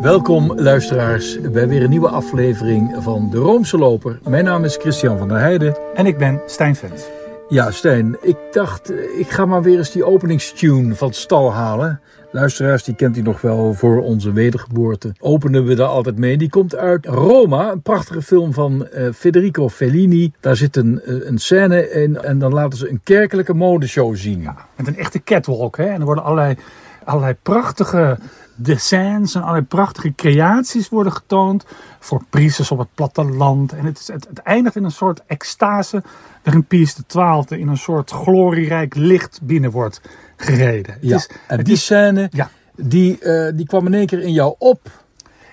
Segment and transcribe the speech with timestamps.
[0.00, 4.18] Welkom luisteraars bij weer een nieuwe aflevering van De Roomse Loper.
[4.28, 5.76] Mijn naam is Christian van der Heijden.
[5.94, 7.17] En ik ben Stijn Vens.
[7.50, 12.00] Ja, Stijn, ik dacht, eh, ik ga maar weer eens die openingstune van stal halen.
[12.30, 15.12] Luisteraars, die kent u nog wel voor onze wedergeboorte.
[15.20, 16.36] Openen we daar altijd mee.
[16.36, 20.32] Die komt uit Roma, een prachtige film van uh, Federico Fellini.
[20.40, 24.48] Daar zit een, eh, een scène in en dan laten ze een kerkelijke modeshow zien.
[24.76, 25.86] Met een echte catwalk, hè.
[25.86, 26.56] En er worden allerlei,
[27.04, 28.18] allerlei prachtige
[28.60, 31.64] dessins en allerlei prachtige creaties worden getoond
[31.98, 33.72] voor priesters op het platteland.
[33.72, 36.02] En het, is, het, het eindigt in een soort extase
[36.42, 40.00] waarin Pius XII in een soort glorierijk licht binnen wordt
[40.36, 40.98] gereden.
[41.00, 42.50] Ja, is, en die is, scène ja.
[42.76, 44.90] die, uh, die kwam in één keer in jou op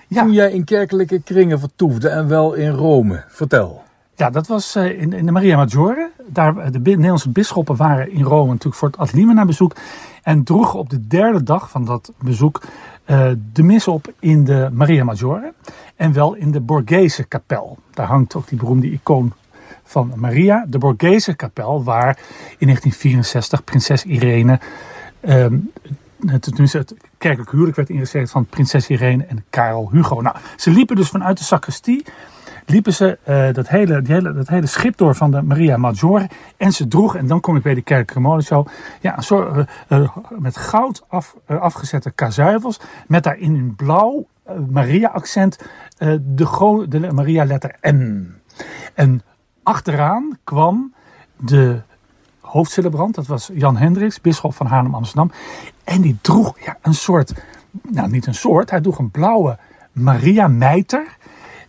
[0.08, 0.22] ja.
[0.22, 3.24] toen jij in kerkelijke kringen vertoefde en wel in Rome.
[3.28, 3.84] Vertel.
[4.14, 6.10] Ja, dat was uh, in, in de Maria Maggiore.
[6.26, 9.76] Daar, de Nederlandse bisschoppen waren in Rome natuurlijk voor het Adlimina bezoek.
[10.22, 12.62] En droegen op de derde dag van dat bezoek
[13.06, 15.52] uh, de mis op in de Maria Maggiore.
[15.96, 17.78] En wel in de Borghese kapel.
[17.90, 19.32] Daar hangt ook die beroemde icoon
[19.84, 20.64] van Maria.
[20.68, 22.18] De Borghese kapel waar
[22.58, 24.60] in 1964 prinses Irene...
[25.28, 25.72] Um,
[26.26, 30.20] het, het kerkelijk huwelijk werd ingezet van prinses Irene en Karel Hugo.
[30.20, 32.04] Nou, ze liepen dus vanuit de sacristie
[32.66, 36.28] liepen ze uh, dat, hele, die hele, dat hele schip door van de Maria Maggiore.
[36.56, 38.66] En ze droegen, en dan kom ik bij de kerkelijke modeshow,
[39.00, 42.80] ja, een soort, uh, uh, met goud af, afgezette kazuivels.
[43.06, 44.26] Met daarin in blauw
[44.70, 45.58] Maria-accent
[45.98, 48.24] de, de Maria-letter M.
[48.94, 49.22] En
[49.62, 50.94] achteraan kwam
[51.36, 51.80] de
[52.40, 55.30] hoofdcelebrant, dat was Jan Hendricks, bisschop van Haarlem Amsterdam.
[55.84, 57.34] En die droeg ja, een soort,
[57.82, 59.58] nou niet een soort, hij droeg een blauwe
[59.92, 61.16] Maria-mijter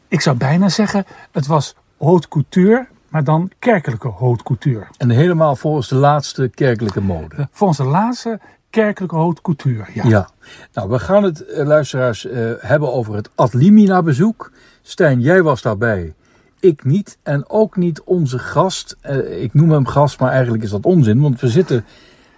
[0.08, 4.88] ik zou bijna zeggen, het was haute couture, maar dan kerkelijke haute couture.
[4.98, 7.36] En helemaal volgens de laatste kerkelijke mode.
[7.36, 10.04] Eh, volgens de laatste kerkelijke haute couture, ja.
[10.08, 10.30] ja.
[10.74, 14.52] Nou, we gaan het, eh, luisteraars, uh, hebben over het Adlimina bezoek.
[14.82, 16.14] Stijn, jij was daarbij.
[16.60, 17.18] Ik niet.
[17.24, 18.98] En ook niet onze gast.
[19.10, 21.22] Uh, ik noem hem gast, maar eigenlijk is dat onzin.
[21.22, 21.86] Want we zitten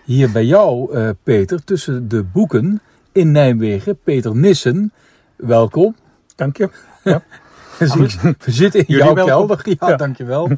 [0.03, 2.81] hier bij jou, uh, Peter, tussen de boeken
[3.12, 4.00] in Nijmegen.
[4.03, 4.91] Peter Nissen,
[5.36, 5.96] welkom.
[6.36, 6.69] Dank je.
[7.03, 7.22] Ja.
[7.79, 9.62] We zitten in jouw kelder.
[9.79, 10.50] Ja, dankjewel.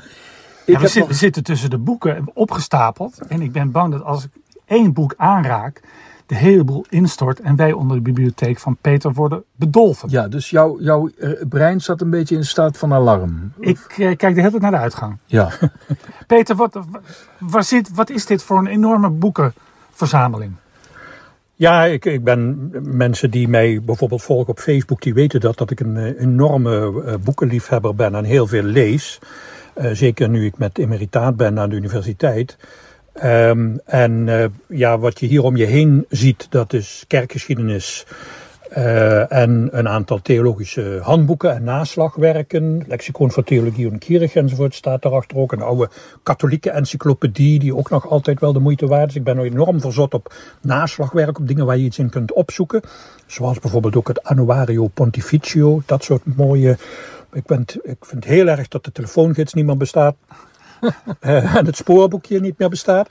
[0.66, 3.18] Ja, we, zitten, we, zitten tussen de boeken opgestapeld.
[3.28, 4.32] En ik ben bang dat als ik
[4.66, 5.82] één boek aanraak,
[6.26, 10.10] de hele boel instort en wij onder de bibliotheek van Peter worden bedolven.
[10.10, 13.54] Ja, dus jouw, jouw eh, brein staat een beetje in staat van alarm.
[13.60, 15.18] Ik uh, kijk de hele tijd naar de uitgang.
[15.26, 15.52] Ja.
[16.28, 20.54] Peter, wat, zit, wat is dit voor een enorme boekenverzameling?
[21.62, 25.72] Ja, ik, ik ben mensen die mij bijvoorbeeld volgen op Facebook, die weten dat, dat
[25.72, 29.20] ik een eh, enorme uh, boekenliefhebber ben en heel veel lees.
[29.78, 32.58] Uh, zeker nu ik met emeritaat ben aan de universiteit.
[33.24, 34.30] Um, en
[34.68, 38.06] ja, wat je hier om je heen ziet, dat is kerkgeschiedenis,
[38.78, 42.84] uh, en een aantal theologische handboeken en naslagwerken.
[42.88, 45.52] Lexicon voor Theologie en Kirch enzovoort staat daarachter ook.
[45.52, 45.90] Een oude
[46.24, 49.16] katholieke encyclopedie die ook nog altijd wel de moeite waard is.
[49.16, 52.82] Ik ben enorm verzot op naslagwerk, op dingen waar je iets in kunt opzoeken.
[53.26, 56.78] Zoals bijvoorbeeld ook het Annuario Pontificio, dat soort mooie...
[57.34, 60.16] Ik, ben, ik vind heel erg dat de telefoongids niet meer bestaat.
[60.82, 63.10] uh, en het spoorboekje niet meer bestaat.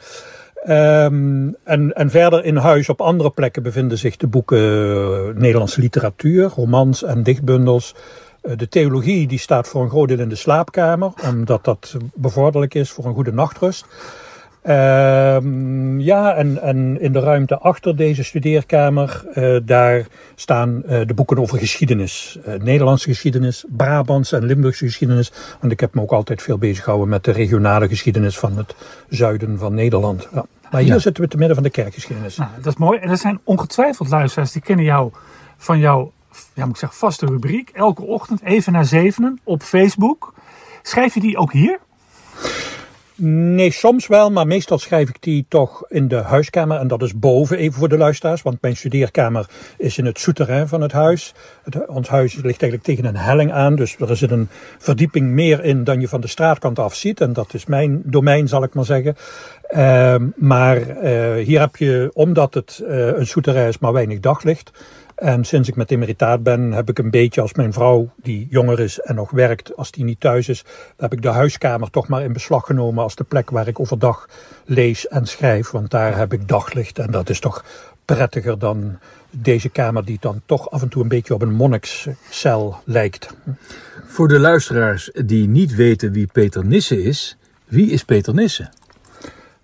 [0.68, 5.80] Um, en, en verder in huis op andere plekken bevinden zich de boeken uh, Nederlandse
[5.80, 7.94] literatuur, romans en dichtbundels.
[8.42, 12.74] Uh, de theologie die staat voor een groot deel in de slaapkamer, omdat dat bevorderlijk
[12.74, 13.86] is voor een goede nachtrust.
[14.68, 21.14] Um, ja, en, en in de ruimte achter deze studeerkamer, uh, daar staan uh, de
[21.14, 22.38] boeken over geschiedenis.
[22.48, 25.32] Uh, Nederlandse geschiedenis, Brabantse en Limburgse geschiedenis.
[25.60, 28.74] Want ik heb me ook altijd veel bezig gehouden met de regionale geschiedenis van het
[29.08, 30.28] zuiden van Nederland.
[30.32, 30.44] Ja.
[30.70, 30.98] Maar hier ja.
[30.98, 32.36] zitten we te midden van de kerkgeschiedenis.
[32.36, 32.98] Nou, dat is mooi.
[32.98, 35.12] En er zijn ongetwijfeld luisteraars die kennen jou
[35.56, 36.12] van jouw
[36.54, 37.70] ja, moet ik zeggen, vaste rubriek.
[37.72, 40.34] Elke ochtend even na zevenen op Facebook.
[40.82, 41.78] Schrijf je die ook hier?
[43.22, 46.78] Nee, soms wel, maar meestal schrijf ik die toch in de huiskamer.
[46.78, 48.42] En dat is boven, even voor de luisteraars.
[48.42, 49.46] Want mijn studeerkamer
[49.78, 51.34] is in het souterrain van het huis.
[51.62, 53.76] Het, ons huis ligt eigenlijk tegen een helling aan.
[53.76, 57.20] Dus er zit een verdieping meer in dan je van de straatkant af ziet.
[57.20, 59.16] En dat is mijn domein, zal ik maar zeggen.
[59.70, 64.70] Uh, maar uh, hier heb je, omdat het uh, een souterrain is, maar weinig daglicht.
[65.20, 68.80] En sinds ik met emeritaat ben, heb ik een beetje als mijn vrouw, die jonger
[68.80, 70.64] is en nog werkt, als die niet thuis is,
[70.96, 74.28] heb ik de huiskamer toch maar in beslag genomen als de plek waar ik overdag
[74.64, 75.70] lees en schrijf.
[75.70, 77.64] Want daar heb ik daglicht en dat is toch
[78.04, 78.98] prettiger dan
[79.30, 83.34] deze kamer die dan toch af en toe een beetje op een monnikscel lijkt.
[84.06, 87.36] Voor de luisteraars die niet weten wie Peter Nissen is,
[87.66, 88.70] wie is Peter Nissen?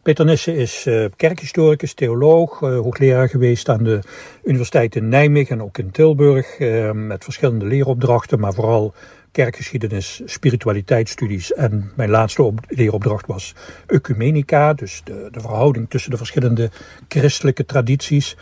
[0.07, 4.01] Peter Nissen is uh, kerkhistoricus, theoloog, uh, hoogleraar geweest aan de
[4.45, 6.59] Universiteit in Nijmegen en ook in Tilburg.
[6.59, 8.95] Uh, met verschillende leeropdrachten, maar vooral
[9.33, 11.53] kerkgeschiedenis, spiritualiteitsstudies.
[11.53, 13.55] En mijn laatste leeropdracht was
[13.87, 16.71] ecumenica, dus de, de verhouding tussen de verschillende
[17.09, 18.37] christelijke tradities.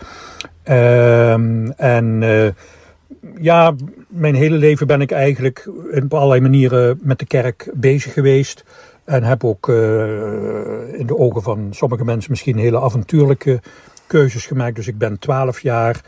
[0.63, 2.23] Ehm, en
[3.41, 3.75] ja,
[4.09, 5.71] mijn hele leven ben ik eigenlijk
[6.03, 8.65] op allerlei manieren met de kerk bezig geweest.
[9.05, 13.61] En heb ook uh, in de ogen van sommige mensen misschien hele avontuurlijke
[14.07, 14.77] keuzes gemaakt.
[14.77, 16.01] Dus ik ben twaalf jaar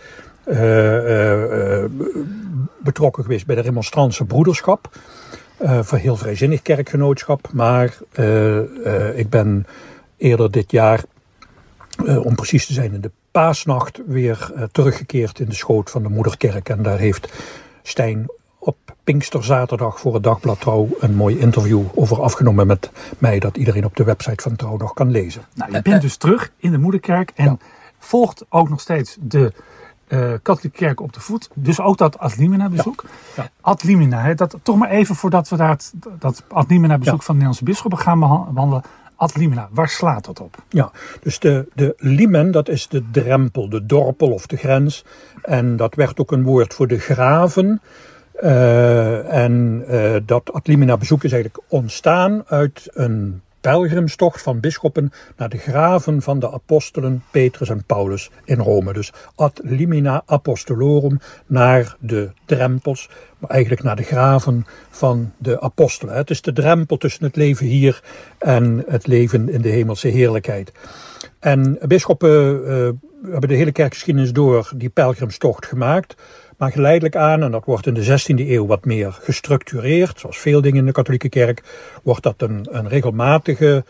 [0.47, 1.85] uh,
[2.83, 4.91] betrokken geweest bij de Remonstrantse Broederschap.
[5.59, 7.49] voor heel vrijzinnig kerkgenootschap.
[7.53, 7.99] Maar
[9.15, 9.67] ik ben
[10.17, 11.05] eerder dit jaar,
[12.23, 16.69] om precies te zijn in de paasnacht, weer teruggekeerd in de schoot van de moederkerk.
[16.69, 17.33] En daar heeft
[17.83, 18.27] Stijn
[18.67, 23.85] op Pinksterzaterdag voor het Dagblad Trouw een mooi interview over afgenomen met mij, dat iedereen
[23.85, 25.43] op de website van Trouw nog kan lezen.
[25.55, 27.61] Nou, je bent dus terug in de moederkerk en
[27.99, 29.53] volgt ook nog steeds de
[30.09, 31.51] uh, katholieke kerk op de voet.
[31.55, 33.05] Dus ook dat Adlimina bezoek.
[33.37, 33.43] Ja.
[33.43, 33.51] Ja.
[33.61, 35.79] Adlimina, dat, toch maar even voordat we daar
[36.19, 38.83] dat Adlimina bezoek van de Nederlandse bisschoppen gaan behandelen.
[39.17, 40.57] Adlimina, waar slaat dat op?
[40.69, 40.91] Ja,
[41.21, 45.05] dus de, de limen, dat is de drempel, de dorpel of de grens.
[45.43, 47.81] En dat werd ook een woord voor de graven.
[48.43, 55.49] Uh, en uh, dat Adlimina bezoek is eigenlijk ontstaan uit een pelgrimstocht van bisschoppen naar
[55.49, 58.93] de graven van de apostelen Petrus en Paulus in Rome.
[58.93, 66.15] Dus ad limina apostolorum naar de drempels, maar eigenlijk naar de graven van de apostelen.
[66.15, 68.03] Het is de drempel tussen het leven hier
[68.39, 70.73] en het leven in de hemelse heerlijkheid.
[71.39, 72.89] En bisschoppen uh,
[73.31, 76.15] hebben de hele kerkgeschiedenis door die pelgrimstocht gemaakt.
[76.57, 80.61] Maar geleidelijk aan, en dat wordt in de 16e eeuw wat meer gestructureerd, zoals veel
[80.61, 81.63] dingen in de katholieke kerk,
[82.03, 83.85] wordt dat een, een regelmatige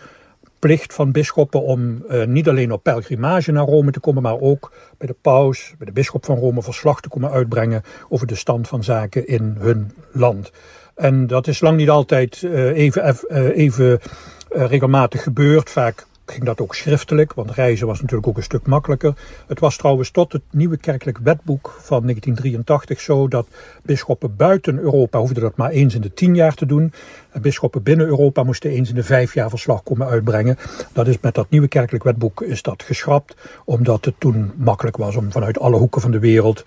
[0.59, 4.73] plicht van bisschoppen om uh, niet alleen op pelgrimage naar Rome te komen, maar ook
[4.99, 8.69] bij de paus, bij de bisschop van Rome verslag te komen uitbrengen over de stand
[8.69, 10.53] van zaken in hun land.
[10.95, 14.01] En dat is lang niet altijd uh, even, uh, even
[14.49, 15.71] regelmatig gebeurd.
[15.71, 19.15] Vaak ging dat ook schriftelijk, want reizen was natuurlijk ook een stuk makkelijker.
[19.47, 23.47] Het was trouwens tot het nieuwe kerkelijk wetboek van 1983 zo dat
[23.83, 26.93] bisschoppen buiten Europa hoefden dat maar eens in de tien jaar te doen.
[27.31, 30.59] En bisschoppen binnen Europa moesten eens in de vijf jaar verslag komen uitbrengen.
[30.93, 35.17] Dat is met dat nieuwe kerkelijk wetboek is dat geschrapt, omdat het toen makkelijk was
[35.17, 36.65] om vanuit alle hoeken van de wereld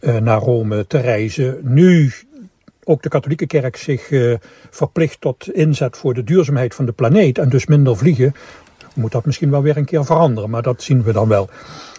[0.00, 1.58] uh, naar Rome te reizen.
[1.62, 2.12] Nu
[2.84, 4.34] ook de katholieke kerk zich uh,
[4.70, 8.34] verplicht tot inzet voor de duurzaamheid van de planeet en dus minder vliegen,
[8.96, 11.48] moet dat misschien wel weer een keer veranderen, maar dat zien we dan wel.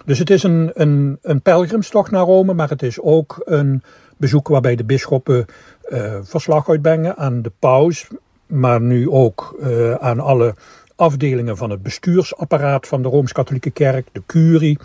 [0.05, 3.83] Dus het is een, een, een pelgrimstocht naar Rome, maar het is ook een
[4.17, 5.45] bezoek waarbij de bisschoppen
[5.89, 8.07] uh, verslag uitbrengen aan de paus,
[8.45, 10.55] maar nu ook uh, aan alle
[10.95, 14.79] afdelingen van het bestuursapparaat van de Rooms-Katholieke Kerk, de curie.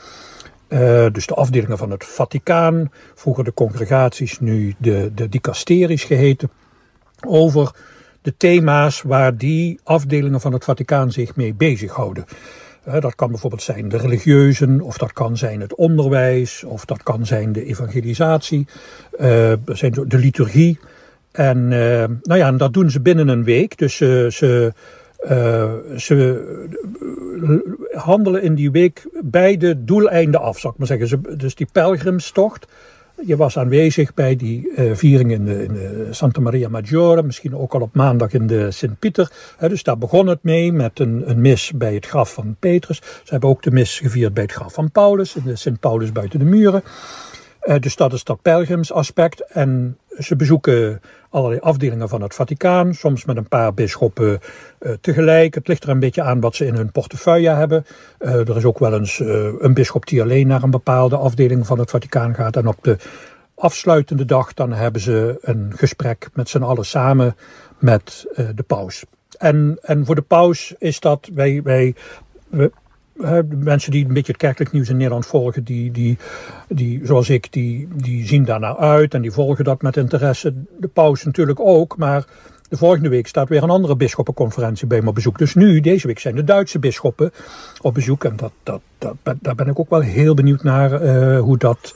[0.69, 6.51] Uh, dus de afdelingen van het Vaticaan, vroeger de congregaties, nu de, de dicasteries geheten,
[7.27, 7.75] over
[8.23, 12.25] de thema's waar die afdelingen van het Vaticaan zich mee bezighouden.
[13.01, 17.27] Dat kan bijvoorbeeld zijn de religieuzen, of dat kan zijn het onderwijs, of dat kan
[17.27, 18.67] zijn de evangelisatie,
[19.13, 19.53] uh,
[20.07, 20.79] de liturgie.
[21.33, 23.79] En uh, nou ja, dat doen ze binnen een week.
[23.79, 24.73] Dus ze,
[25.97, 26.43] ze
[27.93, 31.39] handelen in die week beide doeleinden af, zou ik maar zeggen.
[31.39, 32.67] Dus die pelgrimstocht,
[33.27, 37.57] je was aanwezig bij die uh, viering in de, in de, Santa Maria Maggiore, misschien
[37.57, 39.33] ook al op maandag in de Sint-Pieter.
[39.59, 42.97] dus daar begon het mee met een, een, mis bij het graf van Petrus.
[42.97, 46.39] Ze hebben ook de mis gevierd bij het graf van Paulus, in de Sint-Paulus buiten
[46.39, 46.83] de muren.
[47.63, 49.41] Uh, dus dat is dat pelgrimsaspect.
[49.41, 51.01] En ze bezoeken
[51.33, 54.41] allerlei afdelingen van het Vaticaan, soms met een paar bisschoppen
[54.81, 55.55] uh, tegelijk.
[55.55, 57.87] Het ligt er een beetje aan wat ze in hun portefeuille hebben.
[58.19, 59.19] Uh, er is ook wel eens
[59.59, 62.57] een bisschop die alleen naar een bepaalde afdeling van het Vaticaan gaat.
[62.57, 62.97] En op de
[63.55, 67.37] afsluitende dag dan hebben ze een gesprek met z'n allen samen
[67.79, 69.05] met de paus.
[69.39, 71.95] En, en voor de paus is dat, wij, wij
[73.15, 76.19] de mensen die een beetje het kerkelijk nieuws in Nederland volgen, die, die,
[76.69, 80.55] die zoals ik, die, die zien daarnaar uit en die volgen dat met interesse.
[80.79, 82.25] De paus natuurlijk ook, maar
[82.69, 85.39] de volgende week staat weer een andere bisschoppenconferentie bij me op bezoek.
[85.39, 87.33] Dus nu, deze week, zijn de Duitse bisschoppen
[87.81, 88.25] op bezoek.
[88.25, 91.95] En dat, dat, dat, daar ben ik ook wel heel benieuwd naar uh, hoe dat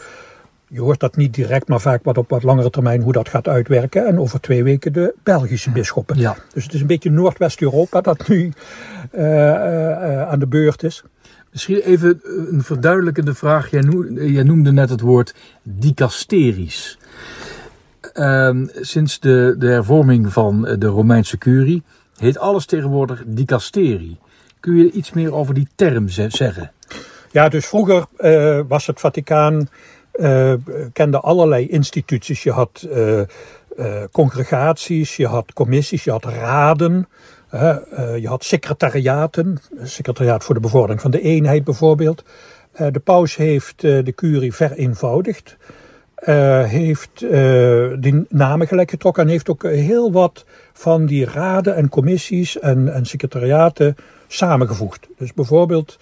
[0.69, 3.49] je hoort dat niet direct, maar vaak wat op wat langere termijn hoe dat gaat
[3.49, 4.07] uitwerken.
[4.07, 6.19] En over twee weken de Belgische bisschoppen.
[6.19, 6.37] Ja.
[6.53, 8.53] Dus het is een beetje Noordwest-Europa dat nu
[9.13, 11.05] uh, uh, aan de beurt is.
[11.53, 13.71] Misschien even een verduidelijkende vraag.
[13.71, 16.99] Jij noemde, jij noemde net het woord dicasteries.
[18.15, 21.83] Uh, sinds de, de hervorming van de Romeinse curie
[22.17, 24.19] heet alles tegenwoordig dicasterie.
[24.61, 26.73] Kun je iets meer over die term zeggen?
[27.31, 29.69] Ja, dus vroeger uh, was het Vaticaan,
[30.19, 30.53] uh,
[30.93, 32.43] kende allerlei instituties.
[32.43, 33.23] Je had uh,
[34.13, 37.09] congregaties, je had commissies, je had raden.
[38.21, 42.25] je had secretariaten, secretariaat voor de bevordering van de eenheid bijvoorbeeld.
[42.73, 45.57] de paus heeft de curie vereenvoudigd.
[46.65, 47.11] Heeft
[47.99, 52.93] die namen gelijk getrokken en heeft ook heel wat van die raden en commissies en,
[52.93, 53.97] en secretariaten
[54.27, 55.09] samengevoegd.
[55.19, 55.99] Dus bijvoorbeeld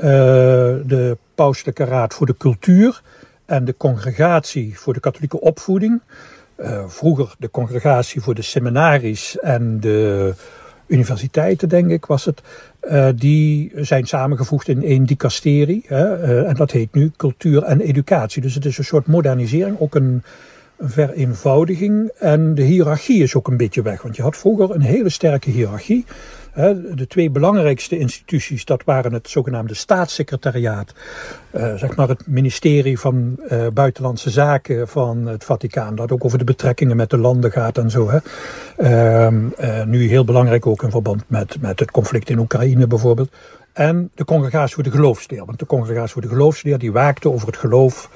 [0.00, 3.02] de Pauselijke Raad voor de Cultuur
[3.48, 6.00] en de Congregatie voor de Katholieke Opvoeding.
[6.86, 10.34] vroeger de Congregatie voor de Seminaries en de
[10.88, 12.42] universiteiten, denk ik, was het.
[12.82, 15.84] Uh, die zijn samengevoegd in één dicasterie.
[15.86, 18.42] Hè, uh, en dat heet nu cultuur en educatie.
[18.42, 20.22] Dus het is een soort modernisering, ook een,
[20.76, 22.10] een vereenvoudiging.
[22.18, 24.02] En de hiërarchie is ook een beetje weg.
[24.02, 26.04] Want je had vroeger een hele sterke hiërarchie.
[26.94, 30.94] De twee belangrijkste instituties, dat waren het zogenaamde staatssecretariaat,
[31.54, 36.38] uh, zeg maar het ministerie van uh, Buitenlandse Zaken van het Vaticaan, dat ook over
[36.38, 38.10] de betrekkingen met de landen gaat en zo.
[38.10, 38.18] Hè.
[38.78, 43.30] Uh, nu heel belangrijk ook in verband met, met het conflict in Oekraïne bijvoorbeeld.
[43.72, 45.44] En de congregatie voor de geloofsleer.
[45.44, 48.10] Want de congregatie voor de geloofsleer die waakte over het geloof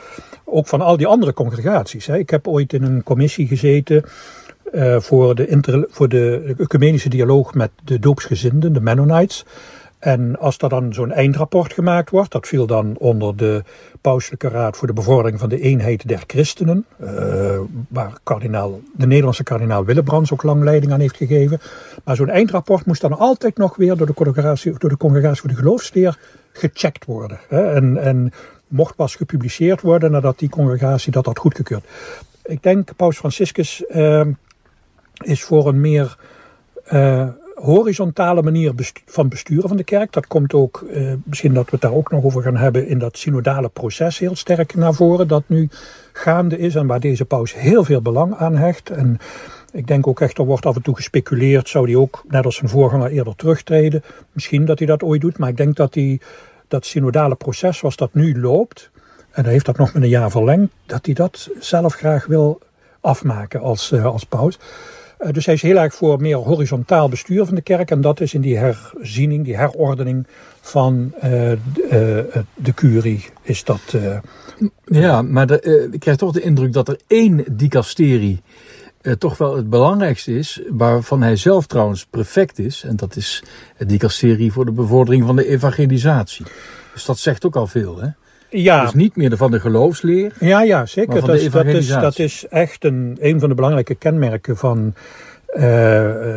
[0.44, 2.08] ook van al die andere congregaties.
[2.08, 4.04] Ik heb ooit in een commissie gezeten
[4.73, 9.45] uh, voor, de inter, voor de ecumenische dialoog met de doopsgezinden, de Mennonites.
[9.99, 13.62] En als er dan zo'n eindrapport gemaakt wordt, dat viel dan onder de
[14.00, 19.43] Pauselijke Raad voor de Bevordering van de Eenheid der Christenen, uh, waar kardinaal, de Nederlandse
[19.43, 21.61] kardinaal Willebrands ook lang leiding aan heeft gegeven.
[22.05, 25.50] Maar zo'n eindrapport moest dan altijd nog weer door de congregatie, door de congregatie voor
[25.50, 26.19] de geloofsleer
[26.52, 27.38] gecheckt worden.
[27.49, 27.73] Hè?
[27.73, 28.33] En, en
[28.69, 31.85] mocht pas gepubliceerd worden nadat die congregatie dat had goedgekeurd.
[32.45, 34.21] Ik denk Paus Franciscus uh,
[35.25, 36.17] is voor een meer
[36.93, 38.73] uh, horizontale manier
[39.07, 40.12] van besturen van de kerk.
[40.12, 42.99] Dat komt ook, uh, misschien dat we het daar ook nog over gaan hebben, in
[42.99, 45.29] dat synodale proces heel sterk naar voren.
[45.29, 45.69] Dat nu
[46.12, 48.91] gaande is en waar deze paus heel veel belang aan hecht.
[48.91, 49.19] En
[49.73, 52.57] ik denk ook echt, er wordt af en toe gespeculeerd, zou hij ook, net als
[52.57, 54.02] zijn voorganger, eerder terugtreden.
[54.33, 56.21] Misschien dat hij dat ooit doet, maar ik denk dat hij
[56.69, 58.91] dat synodale proces zoals dat nu loopt,
[59.31, 62.61] en hij heeft dat nog met een jaar verlengd, dat hij dat zelf graag wil
[63.00, 64.59] afmaken als, uh, als paus.
[65.23, 67.91] Uh, dus hij is heel erg voor meer horizontaal bestuur van de kerk.
[67.91, 70.26] En dat is in die herziening, die herordening
[70.61, 71.23] van uh,
[71.73, 73.97] de, de curie, is dat...
[74.85, 78.43] ja, maar de, ik krijg toch de indruk dat er één dicasterie
[79.19, 82.85] toch wel het belangrijkste is, waarvan hij zelf trouwens prefect is.
[82.85, 83.43] En dat is
[83.76, 86.47] het dicasterie voor de bevordering van de evangelisatie.
[86.93, 88.09] Dus dat zegt ook al veel, hè?
[88.52, 88.82] Ja.
[88.82, 90.32] Dus niet meer van de geloofsleer.
[90.40, 91.21] Ja, ja zeker.
[91.21, 94.94] Dat, is, dat, is, dat is echt een, een van de belangrijke kenmerken van
[95.54, 95.61] uh,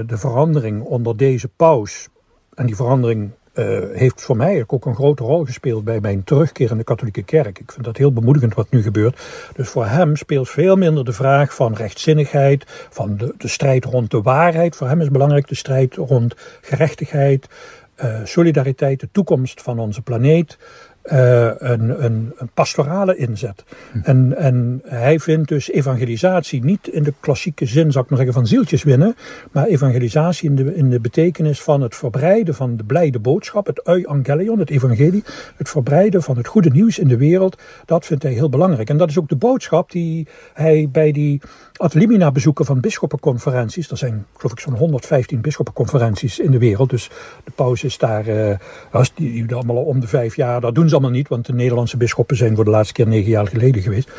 [0.06, 2.08] de verandering onder deze paus.
[2.54, 6.72] En die verandering uh, heeft voor mij ook een grote rol gespeeld bij mijn terugkeer
[6.72, 7.60] in de katholieke kerk.
[7.60, 9.22] Ik vind dat heel bemoedigend wat nu gebeurt.
[9.56, 14.12] Dus voor hem speelt veel minder de vraag van rechtzinnigheid, van de, de strijd rond
[14.12, 14.76] de waarheid.
[14.76, 17.48] Voor hem is belangrijk de strijd rond gerechtigheid,
[18.04, 20.58] uh, solidariteit, de toekomst van onze planeet.
[21.12, 23.64] Uh, een, een, een, pastorale inzet.
[23.92, 24.00] Hm.
[24.04, 28.36] En, en hij vindt dus evangelisatie niet in de klassieke zin, zou ik maar zeggen,
[28.36, 29.16] van zieltjes winnen,
[29.52, 33.82] maar evangelisatie in de, in de betekenis van het verbreiden van de blijde boodschap, het
[33.84, 35.24] euangelion, het evangelie,
[35.56, 38.90] het verbreiden van het goede nieuws in de wereld, dat vindt hij heel belangrijk.
[38.90, 41.42] En dat is ook de boodschap die hij bij die
[41.78, 46.90] ad limina bezoeken van bisschoppenconferenties, er zijn geloof ik zo'n 115 bisschoppenconferenties in de wereld,
[46.90, 47.10] dus
[47.44, 48.58] de paus is daar, uh,
[49.16, 51.98] die, die allemaal om de vijf jaar, dat doen ze allemaal niet, want de Nederlandse
[51.98, 54.12] bisschoppen zijn voor de laatste keer negen jaar geleden geweest.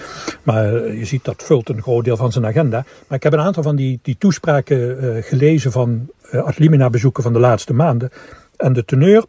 [0.43, 2.85] Maar je ziet dat vult een groot deel van zijn agenda.
[3.09, 7.23] Maar ik heb een aantal van die, die toespraken uh, gelezen van ad limina bezoeken
[7.23, 8.11] van de laatste maanden.
[8.57, 9.25] En de teneur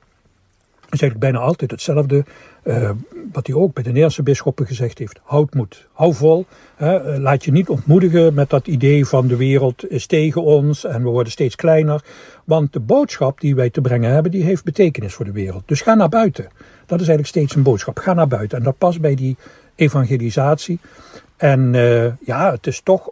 [0.93, 2.25] is eigenlijk bijna altijd hetzelfde.
[2.63, 2.89] Uh,
[3.31, 5.19] wat hij ook bij de Nederlandse bisschoppen gezegd heeft.
[5.23, 6.45] Houd moed, hou vol.
[6.75, 11.03] Hè, laat je niet ontmoedigen met dat idee van de wereld is tegen ons en
[11.03, 12.03] we worden steeds kleiner.
[12.43, 15.63] Want de boodschap die wij te brengen hebben, die heeft betekenis voor de wereld.
[15.65, 16.43] Dus ga naar buiten.
[16.85, 17.99] Dat is eigenlijk steeds een boodschap.
[17.99, 18.57] Ga naar buiten.
[18.57, 19.37] En dat past bij die
[19.75, 20.79] evangelisatie.
[21.37, 23.09] En uh, ja, het is toch,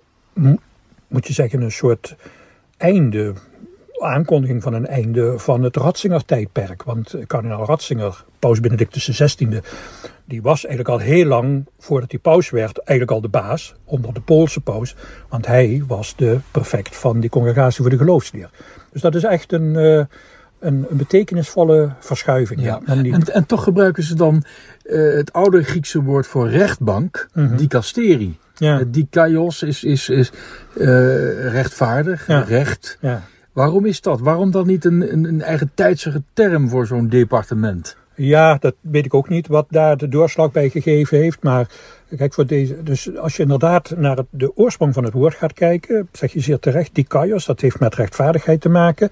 [1.08, 2.15] moet je zeggen, een soort
[2.77, 3.34] einde
[4.01, 6.83] aankondiging van een einde van het Ratzinger-tijdperk.
[6.83, 9.61] Want eh, kardinaal Ratzinger, paus Benedictus XVI,
[10.25, 14.13] die was eigenlijk al heel lang, voordat hij paus werd, eigenlijk al de baas onder
[14.13, 14.95] de Poolse paus.
[15.29, 18.49] Want hij was de prefect van die congregatie voor de geloofsleer.
[18.91, 20.07] Dus dat is echt een, uh, een,
[20.59, 22.61] een, betekenisvolle verschuiving.
[22.61, 22.81] Ja.
[22.85, 23.13] En, die...
[23.13, 24.43] en, en, toch gebruiken ze dan
[24.83, 27.57] uh, het oude Griekse woord voor rechtbank, mm -hmm.
[27.57, 28.37] dikasterie.
[28.55, 28.83] Ja.
[28.87, 30.31] Dikaios is, is, is
[31.51, 32.39] rechtvaardig, ja.
[32.39, 32.97] recht.
[33.01, 33.23] Ja.
[33.55, 34.19] Waarom is dat?
[34.19, 37.97] Waarom dan niet een, een, een eigen tijdsige term voor zo'n departement?
[38.15, 41.43] Ja, dat weet ik ook niet wat daar de doorslag bij gegeven heeft.
[41.43, 41.69] Maar
[42.17, 46.09] kijk, voor deze, dus als je inderdaad naar de oorsprong van het woord gaat kijken,
[46.12, 49.09] zeg je zeer terecht, dikaios, dat heeft met rechtvaardigheid te maken.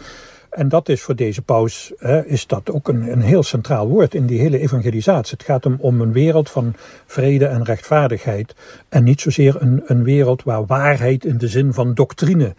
[0.50, 4.14] En dat is voor deze paus hè, is dat ook een, een heel centraal woord
[4.14, 5.38] in die hele evangelisatie.
[5.38, 6.74] Het gaat hem om een wereld van
[7.06, 8.56] vrede en rechtvaardigheid.
[8.90, 12.56] En niet zozeer een, een wereld waar waarheid in de zin van doctrine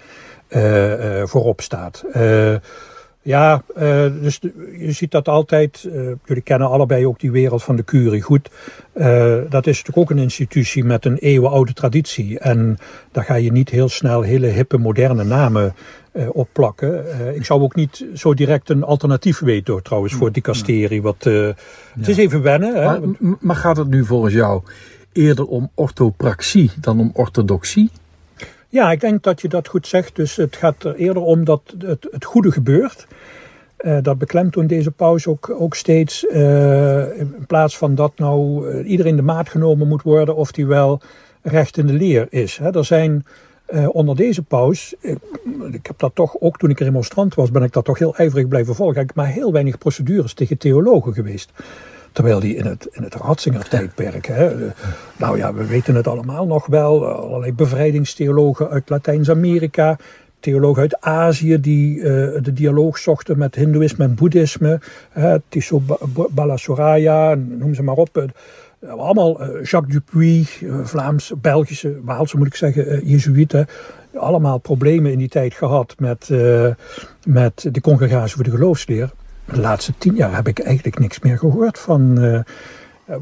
[1.24, 2.04] voorop staat.
[2.16, 2.54] Uh,
[3.22, 3.62] ja,
[4.20, 4.38] dus
[4.78, 5.88] je ziet dat altijd.
[6.24, 8.50] Jullie kennen allebei ook die wereld van de curie goed.
[9.48, 12.38] Dat is natuurlijk ook een institutie met een eeuwenoude traditie.
[12.38, 12.78] En
[13.12, 15.74] daar ga je niet heel snel hele hippe, moderne namen
[16.32, 17.04] opplakken.
[17.34, 21.02] ik zou ook niet zo direct een alternatief weten, trouwens, voor dicasterie.
[21.02, 21.56] Wat, Het
[21.94, 22.08] ja.
[22.08, 22.74] is even wennen.
[22.74, 23.00] Hè?
[23.00, 24.62] Maar, maar gaat het nu volgens jou
[25.14, 27.90] eerder om orthopraxie dan om orthodoxie?
[28.74, 30.16] Ja, ik denk dat je dat goed zegt.
[30.16, 33.06] Dus het gaat er eerder om dat het, het goede gebeurt.
[33.78, 36.24] Uh, dat beklemtoont deze pauze ook, ook steeds.
[36.24, 40.66] Uh, in plaats van dat nou uh, iedereen de maat genomen moet worden of die
[40.66, 41.00] wel
[41.42, 42.56] recht in de leer is.
[42.56, 42.76] Hè.
[42.76, 43.26] Er zijn
[43.88, 45.18] onder deze paus, ik,
[45.72, 48.48] ik, heb dat toch, ook toen ik remonstrant was, ben ik dat toch heel ijverig
[48.48, 49.02] blijven volgen.
[49.02, 51.50] Ik maar heel weinig procedures tegen theologen geweest.
[52.14, 54.50] Terwijl die in het, in het Ratzinger-tijdperk, hè,
[55.16, 59.96] nou ja, we weten het allemaal nog wel, allerlei bevrijdingstheologen uit Latijns-Amerika,
[60.40, 62.04] theologen uit Azië die uh,
[62.42, 64.80] de dialoog zochten met Hindoeïsme en Boeddhisme,
[65.18, 65.82] uh, Tiso
[66.30, 68.30] Balasoraya, noem ze maar op.
[68.80, 70.46] Uh, allemaal Jacques Dupuy,
[70.84, 73.66] Vlaams, Belgische, Waalse moet ik zeggen, Jezuïeten.
[74.14, 76.28] Allemaal problemen in die tijd gehad met,
[77.26, 79.10] met de congregatie voor de geloofsleer
[79.44, 82.24] de laatste tien jaar heb ik eigenlijk niks meer gehoord van.
[82.24, 82.40] Uh,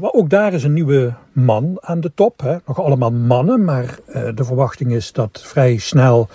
[0.01, 2.41] ook daar is een nieuwe man aan de top.
[2.41, 2.57] Hè.
[2.65, 6.27] Nog allemaal mannen, maar uh, de verwachting is dat vrij snel,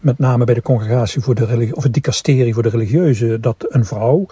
[0.00, 3.66] met name bij de congregatie voor de religie, of het dicasterie voor de religieuze, dat
[3.68, 4.26] een vrouw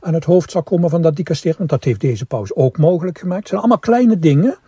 [0.00, 1.58] aan het hoofd zal komen van dat dicasterie.
[1.58, 3.40] Want dat heeft deze paus ook mogelijk gemaakt.
[3.40, 4.58] Het zijn allemaal kleine dingen,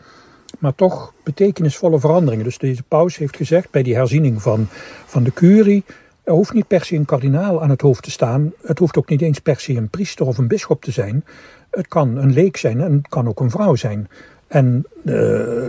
[0.59, 2.45] maar toch betekenisvolle veranderingen.
[2.45, 4.67] Dus deze paus heeft gezegd bij die herziening van,
[5.07, 5.85] van de curie
[6.31, 8.53] er hoeft niet per se een kardinaal aan het hoofd te staan.
[8.63, 11.25] Het hoeft ook niet eens per se een priester of een bisschop te zijn.
[11.71, 14.09] Het kan een leek zijn en het kan ook een vrouw zijn.
[14.47, 15.15] En uh,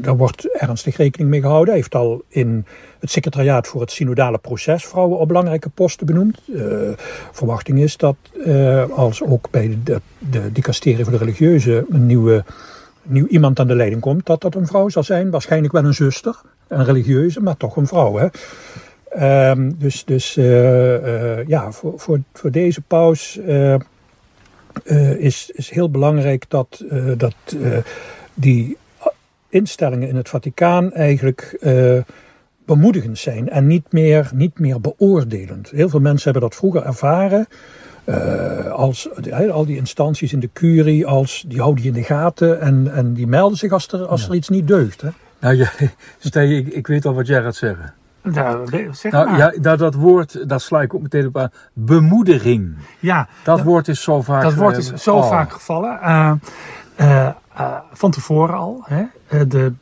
[0.02, 1.68] daar wordt ernstig rekening mee gehouden.
[1.68, 2.66] Hij heeft al in
[3.00, 6.40] het secretariaat voor het synodale proces vrouwen op belangrijke posten benoemd.
[6.48, 6.92] Uh,
[7.32, 12.44] verwachting is dat uh, als ook bij de, de dicasterie voor de religieuze een nieuwe,
[13.04, 15.30] nieuw iemand aan de leiding komt, dat dat een vrouw zal zijn.
[15.30, 18.18] Waarschijnlijk wel een zuster, een religieuze, maar toch een vrouw.
[18.18, 18.28] Hè?
[19.20, 20.46] Um, dus dus uh,
[20.94, 23.76] uh, ja, voor, voor, voor deze paus uh,
[25.18, 26.86] is, is heel belangrijk dat,
[27.18, 27.36] dat
[28.34, 28.78] die
[29.50, 31.60] instellingen in het Vaticaan eigenlijk
[32.66, 35.70] bemoedigend zijn en niet meer, niet meer beoordelend.
[35.70, 37.48] Heel veel mensen hebben dat vroeger ervaren.
[38.72, 39.10] als
[39.52, 43.14] al die instanties in de curie, als, die houden die in de gaten en, en
[43.14, 45.02] die melden zich als er, als er iets niet deugt.
[45.02, 45.10] Hè?
[45.40, 45.72] Nou, ja,
[46.20, 47.94] Stijn, ik, ik weet al wat jij gaat zeggen.
[48.24, 51.52] Nou, zeg nou, ja, dat, dat woord, daar sla ik ook meteen op aan.
[51.74, 52.76] Bemoediging.
[53.00, 53.28] Ja.
[53.44, 54.42] Dat, dat woord is zo vaak...
[54.42, 55.30] Dat woord is zo oh.
[55.30, 56.00] vaak gevallen.
[56.04, 56.32] Uh,
[57.00, 57.30] uh,
[57.60, 58.86] uh, van tevoren al.
[58.86, 59.48] Hè.
[59.48, 59.74] de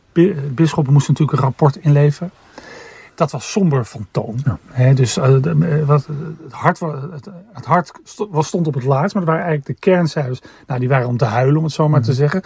[0.53, 2.31] bisschoppen moesten natuurlijk een rapport inleveren.
[3.15, 4.39] Dat was somber van toon.
[4.45, 4.57] Ja.
[4.67, 6.07] Hè, dus de, wat,
[6.43, 7.91] het, hart, het, het hart
[8.29, 9.15] was, stond op het laatst.
[9.15, 10.41] Maar dat waren eigenlijk de kerncijfers.
[10.67, 12.05] Nou, die waren om te huilen, om het zo maar mm.
[12.05, 12.41] te zeggen.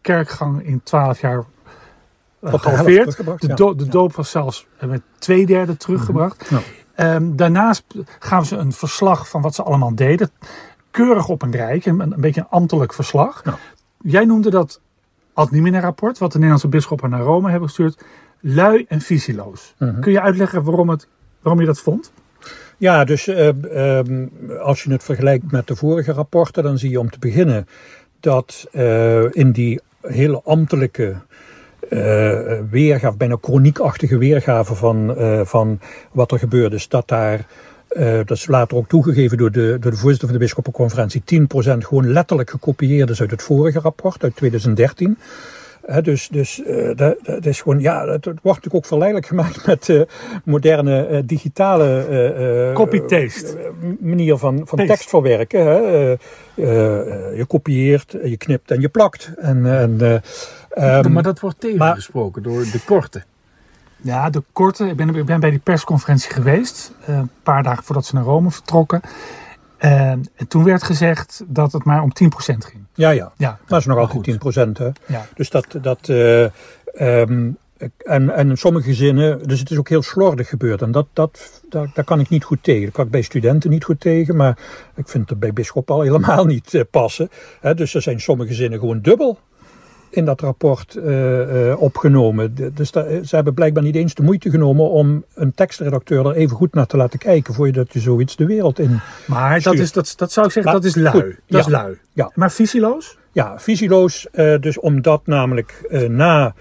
[0.00, 1.44] kerkgang in twaalf jaar
[2.42, 3.16] gehalveerd.
[3.40, 6.50] De, do de doop was zelfs met twee derde teruggebracht.
[6.50, 7.14] Ja.
[7.14, 7.84] Um, daarnaast
[8.18, 10.30] gaven ze een verslag van wat ze allemaal deden.
[10.90, 13.42] Keurig op een rijk, een, een beetje een ambtelijk verslag.
[14.00, 14.80] Jij noemde dat
[15.32, 18.04] ad limina rapport, wat de Nederlandse bisschoppen naar Rome hebben gestuurd,
[18.40, 19.74] lui en visieloos.
[19.78, 20.00] Uh -huh.
[20.00, 21.08] Kun je uitleggen waarom, het,
[21.42, 22.12] waarom je dat vond?
[22.76, 23.46] Ja, dus uh,
[23.98, 27.66] um, als je het vergelijkt met de vorige rapporten, dan zie je om te beginnen
[28.20, 31.16] dat uh, in die hele ambtelijke
[32.70, 35.80] weergave, bijna chroniekachtige weergave van, uh, van
[36.12, 36.68] wat er gebeurde.
[36.70, 37.46] Dus dat daar,
[37.92, 41.44] uh, dat is later ook toegegeven door de, door de voorzitter van de bisschoppenconferentie, 10%
[41.78, 45.18] gewoon letterlijk gekopieerd is uit het vorige rapport, uit 2013.
[45.86, 49.66] Hè, dus dus eh, dat, dat is gewoon, ja, het wordt natuurlijk ook verleidelijk gemaakt
[49.66, 50.00] met eh,
[50.44, 53.46] moderne eh, digitale eh, eh, Copy-paste.
[53.58, 53.68] eh,
[54.00, 54.86] manier van, van Paste.
[54.92, 55.60] tekst verwerken.
[55.66, 55.76] Hè.
[55.76, 59.30] Eh, eh, je kopieert, je knipt en je plakt.
[59.36, 60.22] En, en,
[60.68, 63.22] eh, ehm, maar dat wordt tegengesproken door de korte.
[63.96, 64.86] Ja, de korte.
[64.86, 66.92] Ik ben, ik ben bij die persconferentie geweest.
[67.04, 69.00] eh, een paar dagen voordat ze naar Rome vertrokken.
[69.76, 72.82] Eh, en toen werd gezegd dat het maar om 10% ging.
[72.94, 73.32] ja, ja.
[73.36, 74.78] Ja, Maar het is nog Maar altijd 10 procent.
[74.78, 74.88] Hè.
[75.06, 75.26] ja.
[75.34, 75.66] Dus dat.
[75.82, 76.44] dat eh,
[76.94, 77.50] ehm,
[77.96, 80.82] en, en in sommige gezinnen, dus het is ook heel slordig gebeurd.
[80.82, 82.84] En dat, dat, daar, daar kan ik niet goed tegen.
[82.84, 84.58] Dat kan ik bij studenten niet goed tegen, maar
[84.94, 87.30] ik vind het bij Bisschop al helemaal niet eh, passen.
[87.74, 89.38] Dus er zijn sommige zinnen gewoon dubbel
[90.10, 92.54] in dat rapport eh, eh, opgenomen.
[92.54, 96.34] De- Dus daar- ze hebben blijkbaar niet eens de moeite genomen om een tekstredacteur er
[96.34, 97.54] even goed naar te laten kijken.
[97.54, 99.00] voor je zoiets de wereld in.
[99.26, 101.22] Maar dat, is, dat, dat zou ik zeggen, Maar dat is lui.
[101.22, 101.98] goed, dat is lui.
[102.12, 102.30] Ja.
[102.34, 103.18] Maar visieloos?
[103.32, 104.26] Ja, visieloos.
[104.30, 106.54] eh, dus omdat namelijk eh, na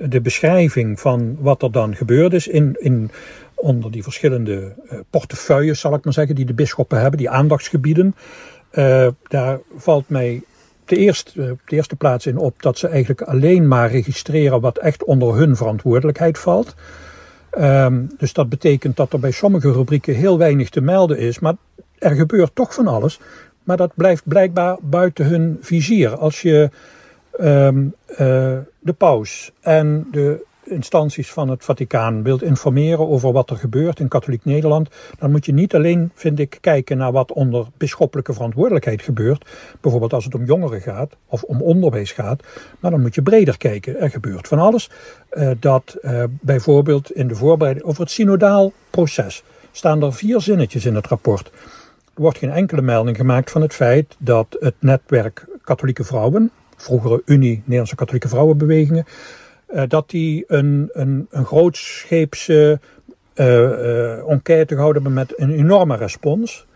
[0.00, 3.10] de beschrijving van wat er dan gebeurd is in, in,
[3.54, 8.14] onder die verschillende eh, portefeuilles, zal ik maar zeggen, die de bisschoppen hebben, die aandachtsgebieden,
[8.70, 10.42] eh, daar valt mij
[10.88, 14.60] de eerste, eh, op de eerste plaats in op dat ze eigenlijk alleen maar registreren
[14.60, 16.74] wat echt onder hun verantwoordelijkheid valt.
[17.50, 21.54] Ehm, dus dat betekent dat er bij sommige rubrieken heel weinig te melden is, maar
[21.98, 23.20] er gebeurt toch van alles.
[23.62, 26.16] Maar dat blijft blijkbaar buiten hun vizier.
[26.16, 26.70] Als je
[27.38, 33.56] ehm, eh, de paus en de instanties van het Vaticaan wilt informeren over wat er
[33.56, 37.66] gebeurt in katholiek Nederland, dan moet je niet alleen, vind ik, kijken naar wat onder
[37.76, 39.48] bisschoppelijke verantwoordelijkheid gebeurt.
[39.80, 42.42] Bijvoorbeeld als het om jongeren gaat of om onderwijs gaat.
[42.80, 44.00] Maar dan moet je breder kijken.
[44.00, 44.90] Er gebeurt van alles.
[45.28, 50.86] Eh, dat eh, bijvoorbeeld in de voorbereiding over het synodaal proces staan er vier zinnetjes
[50.86, 51.46] in het rapport.
[52.14, 57.22] Er wordt geen enkele melding gemaakt van het feit dat het netwerk katholieke vrouwen, vroegere
[57.24, 59.04] Unie Nederlandse katholieke vrouwenbewegingen,
[59.68, 62.80] eh, dat die een, een, een grootscheepse
[63.38, 66.66] eh, eh, enquête gehouden hebben met een enorme respons.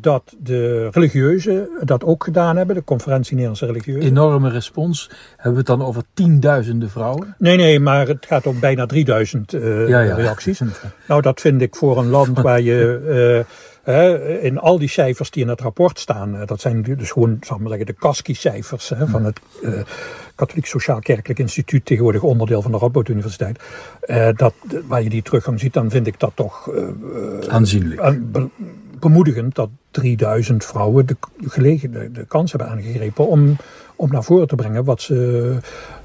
[0.00, 4.10] dat de religieuzen dat ook gedaan hebben, de conferentie Nederlandse religieuzen.
[4.10, 5.10] Enorme respons.
[5.30, 7.34] Hebben we het dan over tienduizenden vrouwen?
[7.38, 10.14] Nee, nee, maar het gaat om bijna 3000 eh, Ja, ja.
[10.14, 10.60] reacties.
[11.08, 13.44] Nou, dat vind ik voor een land waar je
[14.40, 17.62] in al die cijfers die in het rapport staan, dat zijn dus gewoon, zal ik
[17.62, 19.40] maar zeggen, de CASCI-cijfers hè, van het
[20.34, 23.62] Katholiek Sociaal Kerkelijk Instituut, tegenwoordig onderdeel van de Radboud Universiteit.
[24.00, 24.54] Eh, dat,
[24.86, 26.82] waar je die teruggang ziet, dan vind ik dat toch eh,
[27.48, 28.00] Aanzienlijk.
[28.00, 28.48] eh, be-
[28.98, 31.16] bemoedigend dat 3000 vrouwen de,
[31.46, 33.56] gelegen, de, de kans hebben aangegrepen om,
[33.96, 35.56] om naar voren te brengen wat ze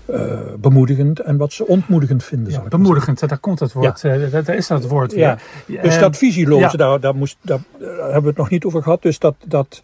[0.06, 2.52] eh, bemoedigend en wat ze ontmoedigend vinden.
[2.54, 4.04] Ja, bemoedigend, daar komt het woord.
[4.04, 5.38] eh, daar, daar is dat woord Ja.
[5.66, 5.82] weer.
[5.82, 6.70] Dus dat visieloze, ja.
[6.72, 9.02] daar, daar, moest, daar, daar hebben we het nog niet over gehad.
[9.02, 9.82] Dus dat, dat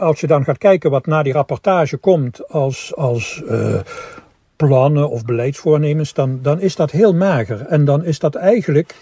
[0.00, 3.80] als je dan gaat kijken wat na die rapportage komt als, als eh,
[4.56, 7.60] plannen of beleidsvoornemens, dan, dan is dat heel mager.
[7.66, 8.94] En dan is dat eigenlijk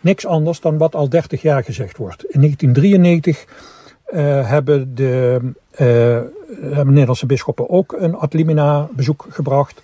[0.00, 2.24] niks anders dan wat al 30 jaar gezegd wordt.
[2.24, 3.44] In 1993
[4.04, 5.40] eh, hebben de
[5.70, 5.86] eh,
[6.60, 9.82] hebben Nederlandse bisschoppen ook een ad limina bezoek gebracht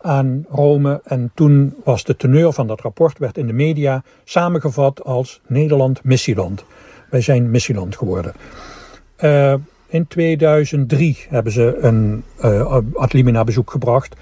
[0.00, 1.00] aan Rome.
[1.04, 6.04] En toen was de teneur van dat rapport, werd in de media samengevat als Nederland
[6.04, 6.64] missieland.
[7.10, 8.32] Wij zijn missieland geworden.
[9.16, 9.54] Eh,
[9.86, 12.24] in 2003 hebben ze een
[12.94, 14.16] ad limina bezoek gebracht.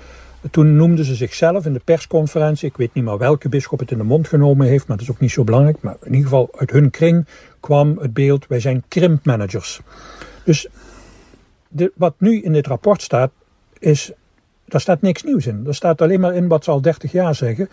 [0.51, 3.99] Toen noemden ze zichzelf in de persconferentie, ik weet niet meer welke bisschop het in
[3.99, 5.77] de mond genomen heeft, maar dat is ook niet zo belangrijk.
[5.81, 7.27] Maar in ieder geval uit hun kring
[7.61, 9.81] kwam het beeld, wij zijn krimpmanagers.
[10.45, 10.69] Dus
[11.69, 13.31] de, wat nu in dit rapport staat,
[13.79, 14.13] is,
[14.65, 15.65] daar staat niks nieuws in.
[15.67, 17.69] Er staat alleen maar in wat ze al 30 jaar zeggen.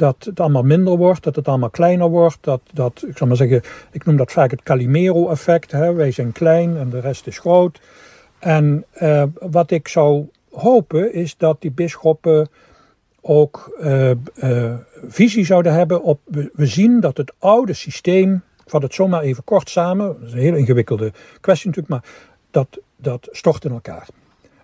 [0.00, 2.38] Dat het allemaal minder wordt, dat het allemaal kleiner wordt.
[2.40, 5.72] Dat, dat ik zal maar zeggen, ik noem dat vaak het Calimero-effect.
[5.72, 7.80] Wij zijn klein en de rest is groot.
[8.38, 12.48] En eh, wat ik zou hopen is dat die bisschoppen
[13.20, 14.74] ook eh, eh,
[15.08, 16.20] visie zouden hebben op.
[16.24, 20.26] We, we zien dat het oude systeem, ik vat het zomaar even kort samen, dat
[20.26, 22.12] is een heel ingewikkelde kwestie natuurlijk, maar
[22.50, 24.08] dat, dat stort in elkaar.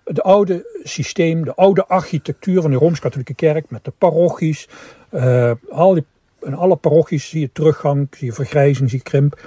[0.03, 4.67] Het oude systeem, de oude architectuur van de Rooms-Katholieke Kerk met de parochies,
[5.09, 5.51] eh,
[6.41, 9.41] in alle parochies zie je teruggang, zie je vergrijzing, zie je krimp.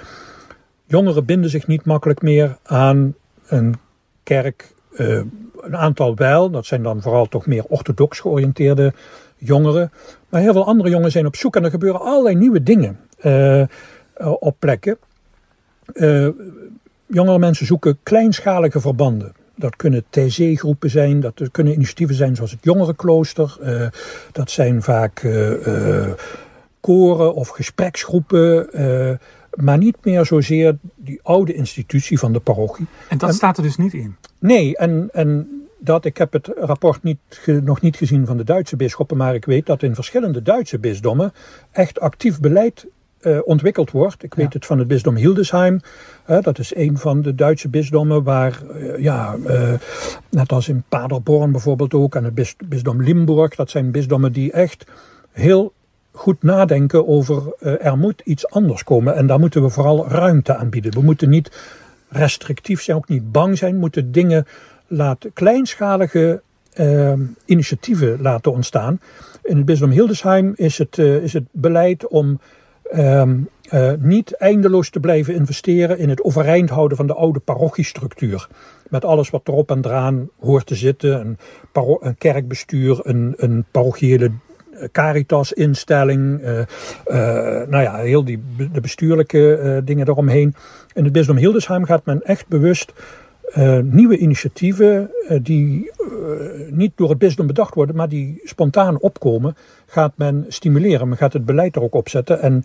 [0.85, 3.15] Jongeren binden zich niet makkelijk meer aan
[3.47, 3.75] een
[4.23, 4.73] kerk.
[4.95, 5.21] eh,
[5.61, 8.93] een aantal wel, dat zijn dan vooral toch meer orthodox georiënteerde
[9.37, 9.91] jongeren.
[10.29, 13.63] Maar heel veel andere jongeren zijn op zoek en er gebeuren allerlei nieuwe dingen eh,
[14.39, 14.97] op plekken.
[17.05, 19.33] Jongere mensen zoeken kleinschalige verbanden.
[19.61, 23.57] Dat kunnen TC-groepen zijn, dat kunnen initiatieven zijn zoals het Jongerenklooster.
[23.61, 23.87] eh,
[24.31, 26.11] dat zijn vaak eh, eh,
[26.79, 28.69] koren of gespreksgroepen.
[29.51, 32.87] maar niet meer zozeer die oude institutie van de parochie.
[33.09, 34.15] En dat staat er dus niet in.
[34.39, 35.47] Nee, en, en
[35.79, 37.19] dat ik heb het rapport niet,
[37.63, 41.33] nog niet gezien van de Duitse bisschoppen, maar ik weet dat in verschillende Duitse bisdommen
[41.71, 42.87] echt actief beleid
[43.21, 44.23] eh, ontwikkeld wordt.
[44.23, 45.81] Ik weet het van het bisdom Hildesheim.
[46.41, 49.73] dat is een van de Duitse bisdommen waar, eh, ja, eh,
[50.29, 54.51] net als in Paderborn bijvoorbeeld ook, en het bis- bisdom Limburg, dat zijn bisdommen die
[54.51, 54.85] echt
[55.31, 55.73] heel
[56.11, 59.15] goed nadenken over er moet iets anders komen.
[59.15, 60.93] En daar moeten we vooral ruimte aan bieden.
[60.93, 61.51] We moeten niet
[62.09, 63.73] restrictief zijn, ook niet bang zijn.
[63.73, 64.45] We moeten dingen
[64.87, 66.41] laten, kleinschalige
[67.45, 68.99] initiatieven laten ontstaan.
[69.43, 72.39] In het bisdom Hildesheim is het, is het beleid om
[72.91, 73.37] ehm,
[73.69, 78.47] eh, niet eindeloos te blijven investeren in het overeind houden van de oude parochiestructuur.
[78.89, 81.19] Met alles wat erop en eraan hoort te zitten.
[81.19, 81.37] Een,
[81.99, 84.31] een kerkbestuur, een, een parochiële
[84.91, 86.41] Caritas-instelling.
[86.41, 90.55] eh, eh, nou ja, heel die, de bestuurlijke eh, dingen eromheen.
[90.93, 92.93] In het bisdom Hildesheim gaat men echt bewust
[93.51, 96.07] eh, nieuwe initiatieven eh, die eh,
[96.69, 99.55] niet door het bisdom bedacht worden, maar die spontaan opkomen,
[99.91, 101.07] gaat men stimuleren.
[101.07, 102.41] Men gaat het beleid er ook op zetten.
[102.41, 102.63] En,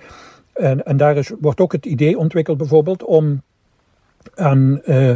[0.52, 3.42] en, en daar is, wordt ook het idee ontwikkeld bijvoorbeeld om
[4.34, 5.14] aan eh,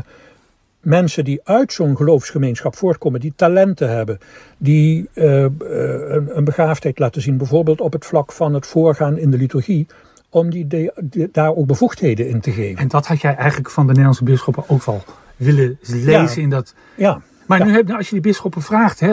[0.80, 4.18] mensen die uit zo'n geloofsgemeenschap voortkomen, die talenten hebben,
[4.58, 5.50] die eh, eh,
[6.14, 9.86] een, een begaafdheid laten zien, bijvoorbeeld op het vlak van het voorgaan in de liturgie,
[10.28, 12.78] om die, de- de- daar ook bevoegdheden in te geven.
[12.78, 15.02] En dat had jij eigenlijk van de Nederlandse bisschoppen ook wel
[15.36, 16.28] willen lezen Ja.
[16.36, 17.20] in dat Ja,
[17.50, 17.64] Maar Ja.
[17.64, 19.10] nu heb, nou, als je die bisschoppen vraagt, hè,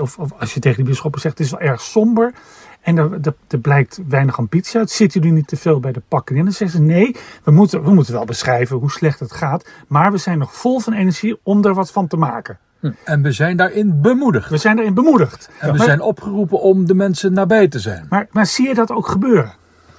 [0.00, 2.32] of, of als je tegen die bisschoppen zegt, het is wel erg somber.
[2.80, 4.90] En er, er, er blijkt weinig ambitie uit.
[4.90, 6.44] Zitten jullie niet te veel bij de pakken in?
[6.44, 9.68] Dan zeggen ze nee, we moeten, we moeten wel beschrijven hoe slecht het gaat.
[9.86, 12.58] Maar we zijn nog vol van energie om er wat van te maken.
[13.04, 14.50] En we zijn daarin bemoedigd.
[14.50, 15.50] We zijn erin bemoedigd.
[15.58, 18.06] En we maar, zijn opgeroepen om de mensen nabij te zijn.
[18.08, 19.52] maar, maar zie je dat ook gebeuren?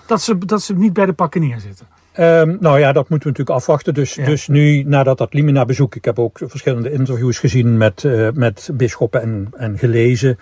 [0.06, 1.88] Dat ze, dat ze niet bij de pakken neerzitten.
[2.14, 3.94] Ehm, nou ja, dat moeten we natuurlijk afwachten.
[3.94, 4.26] Dus, Ja.
[4.26, 8.70] dus nu, nadat dat Limina bezoek, ik heb ook verschillende interviews gezien met, eh met
[8.74, 10.38] bisschoppen en, en gelezen.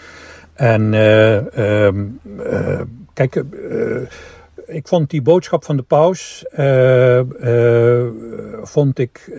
[0.54, 2.06] En eh, ehm,
[2.46, 2.82] eh,
[3.14, 3.44] kijk,
[4.66, 6.46] ik vond die boodschap van de paus,
[8.64, 9.32] vond ik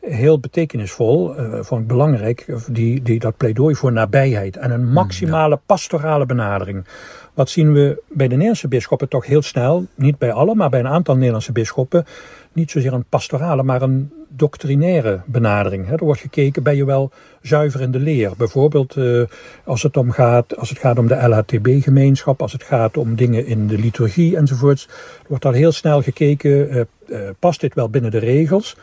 [0.00, 6.26] heel betekenisvol, vond ik belangrijk, die, die, dat pleidooi voor nabijheid en een maximale pastorale
[6.26, 6.84] benadering.
[7.34, 10.80] Wat zien we bij de Nederlandse bisschoppen toch heel snel, niet bij alle, maar bij
[10.80, 12.04] een aantal Nederlandse bisschoppen,
[12.52, 15.90] niet zozeer een pastorale, maar een doctrinaire benadering.
[15.90, 17.10] Er wordt gekeken, ben je wel
[17.42, 18.32] zuiver in de leer?
[18.36, 19.22] Bijvoorbeeld eh,
[19.64, 23.46] als, het om gaat, als het gaat om de LHTB-gemeenschap, als het gaat om dingen
[23.46, 24.88] in de liturgie enzovoorts.
[25.28, 28.76] Wordt al heel snel gekeken, eh, eh, past dit wel binnen de regels?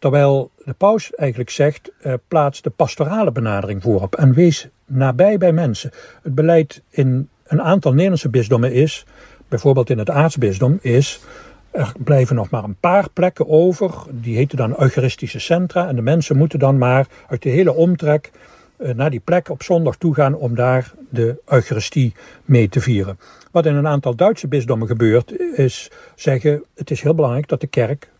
[0.00, 5.52] Terwijl de paus eigenlijk zegt, eh, plaats de pastorale benadering voorop en wees nabij bij
[5.52, 5.90] mensen.
[6.22, 9.06] Het beleid in een aantal Nederlandse bisdommen is,
[9.48, 11.20] bijvoorbeeld in het aartsbisdom, is
[11.70, 13.94] er blijven nog maar een paar plekken over.
[14.10, 15.88] Die heten dan eucharistische centra.
[15.88, 18.30] En de mensen moeten dan maar uit de hele omtrek
[18.76, 23.18] eh, naar die plek op zondag toe gaan om daar de Eucharistie mee te vieren.
[23.50, 27.66] Wat in een aantal Duitse bisdommen gebeurt, is zeggen: het is heel belangrijk dat de
[27.66, 28.10] kerk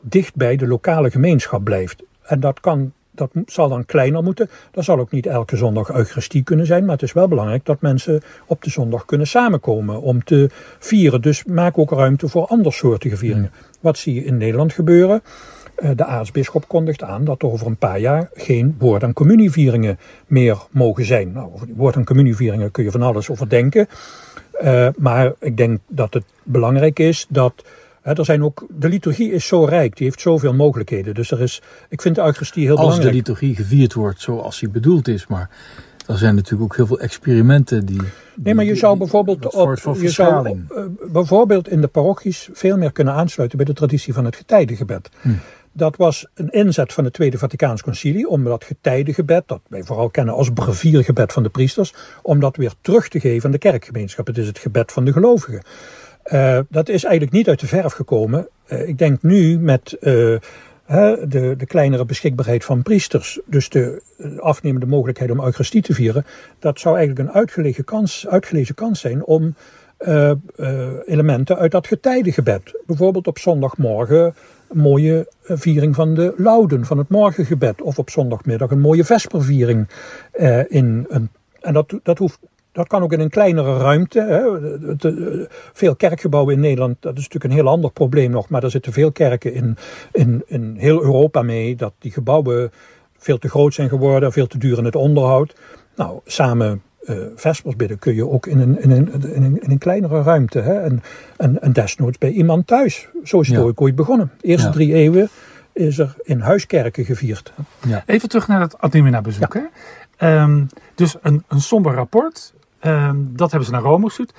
[0.00, 2.02] dicht bij de lokale gemeenschap blijft.
[2.22, 2.92] En dat kan.
[3.10, 4.50] Dat zal dan kleiner moeten.
[4.70, 6.84] Dat zal ook niet elke zondag Eucharistie kunnen zijn.
[6.84, 11.20] Maar het is wel belangrijk dat mensen op de zondag kunnen samenkomen om te vieren.
[11.22, 13.50] Dus maak ook ruimte voor andersoortige vieringen.
[13.80, 15.22] Wat zie je in Nederland gebeuren?
[15.74, 19.98] Eh, De aartsbisschop kondigt aan dat er over een paar jaar geen woord- en communievieringen
[20.26, 21.32] meer mogen zijn.
[21.32, 23.88] Nou, over die woord- en communievieringen kun je van alles over denken.
[24.52, 27.64] Eh, maar ik denk dat het belangrijk is dat.
[28.14, 31.14] Er zijn ook, de liturgie is zo rijk, die heeft zoveel mogelijkheden.
[31.14, 33.16] Dus er is, ik vind de Eucharistie heel Als de belangrijk.
[33.26, 35.26] liturgie gevierd wordt zoals die bedoeld is.
[35.26, 35.50] Maar
[36.06, 38.00] er zijn natuurlijk ook heel veel experimenten die.
[38.34, 42.92] Nee, maar je zou bijvoorbeeld, op, je zou, eh, bijvoorbeeld in de parochies veel meer
[42.92, 45.08] kunnen aansluiten bij de traditie van het getijdengebed.
[45.20, 45.28] Hm.
[45.72, 50.10] Dat was een inzet van het Tweede Vaticaans Concilie om dat getijdengebed, dat wij vooral
[50.10, 54.26] kennen als breviergebed van de priesters, om dat weer terug te geven aan de kerkgemeenschap.
[54.26, 55.62] Het is het gebed van de gelovigen.
[56.28, 58.48] Eh, dat is eigenlijk niet uit de verf gekomen.
[58.66, 60.34] Eh, ik denk nu met eh,
[60.84, 64.02] hè, de, de kleinere beschikbaarheid van priesters, dus de
[64.38, 66.24] afnemende mogelijkheid om Eucharistie te vieren,
[66.58, 69.54] dat zou eigenlijk een uitgelezen kans, uitgelezen kans zijn om
[71.06, 74.34] elementen uit dat getijdengebed, bijvoorbeeld op zondagmorgen
[74.68, 79.88] een mooie viering van de Lauden, van het morgengebed, of op zondagmiddag een mooie vesperviering
[80.68, 81.30] in een.
[81.60, 82.38] En dat, dat hoeft
[82.78, 84.20] dat kan ook in een kleinere ruimte.
[84.20, 84.42] Hè.
[85.72, 88.48] Veel kerkgebouwen in Nederland, dat is natuurlijk een heel ander probleem nog.
[88.48, 89.76] Maar er zitten veel kerken in,
[90.12, 91.76] in, in heel Europa mee.
[91.76, 92.70] Dat die gebouwen
[93.18, 95.54] veel te groot zijn geworden, veel te duur in het onderhoud.
[95.96, 99.70] Nou, samen eh vespers bidden kun je ook in een, in een, in een, in
[99.70, 100.60] een kleinere ruimte.
[100.60, 100.80] Hè.
[100.80, 101.02] En,
[101.36, 103.08] en, en desnoods bij iemand thuis.
[103.24, 103.72] Zo is het Ja.
[103.74, 104.30] ooit begonnen.
[104.40, 104.72] De eerste Ja.
[104.72, 105.28] drie eeuwen
[105.72, 107.52] is er in huiskerken gevierd.
[107.86, 108.02] Ja.
[108.06, 109.54] Even terug naar het Adlimina-bezoek.
[109.54, 109.70] Ja.
[110.16, 110.64] Ehm,
[110.94, 112.54] dus een, een somber rapport.
[112.78, 114.34] Ehm, dat hebben ze naar Rome gestuurd.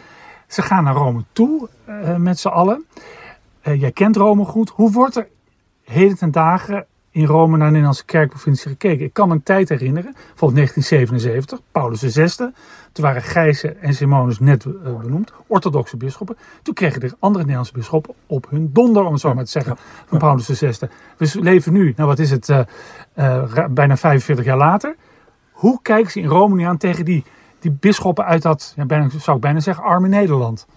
[0.47, 2.86] Ze gaan naar Rome toe uh, met z'n allen.
[3.67, 4.69] Uh, jij kent Rome goed.
[4.69, 5.28] Hoe wordt er
[5.84, 9.06] heden ten dagen in Rome naar de Nederlandse kerkprovincie gekeken?
[9.06, 12.52] Ik kan me een tijd herinneren, volgens 1977, Paulus VI.
[12.91, 16.38] Toen waren Gijzen en Simonus net uh, benoemd, orthodoxe bisschoppen.
[16.62, 19.78] Toen kregen de andere Nederlandse bisschoppen op hun donder, om het zo maar te zeggen,
[20.06, 20.71] van Paulus VI.
[21.17, 22.54] We leven nu, nou wat is het,
[23.69, 24.95] bijna 45 jaar later.
[25.52, 27.23] Hoe kijken ze in Rome nu aan tegen die
[27.60, 30.67] die bisschoppen uit dat, ja, zou ik bijna zeggen, arme Nederland.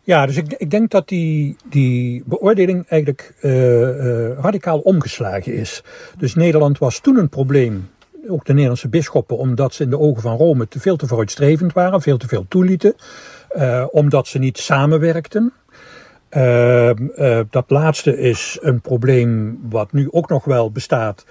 [0.00, 5.82] Ja, dus ik, ik denk dat die, die beoordeling eigenlijk uh, uh, radicaal omgeslagen is.
[6.18, 7.90] Dus Nederland was toen een probleem,
[8.28, 11.72] ook de Nederlandse bisschoppen, omdat ze in de ogen van Rome te veel te vooruitstrevend
[11.72, 12.94] waren, veel te veel toelieten,
[13.56, 15.52] uh, omdat ze niet samenwerkten.
[17.50, 21.24] dat laatste is een probleem wat nu ook nog wel bestaat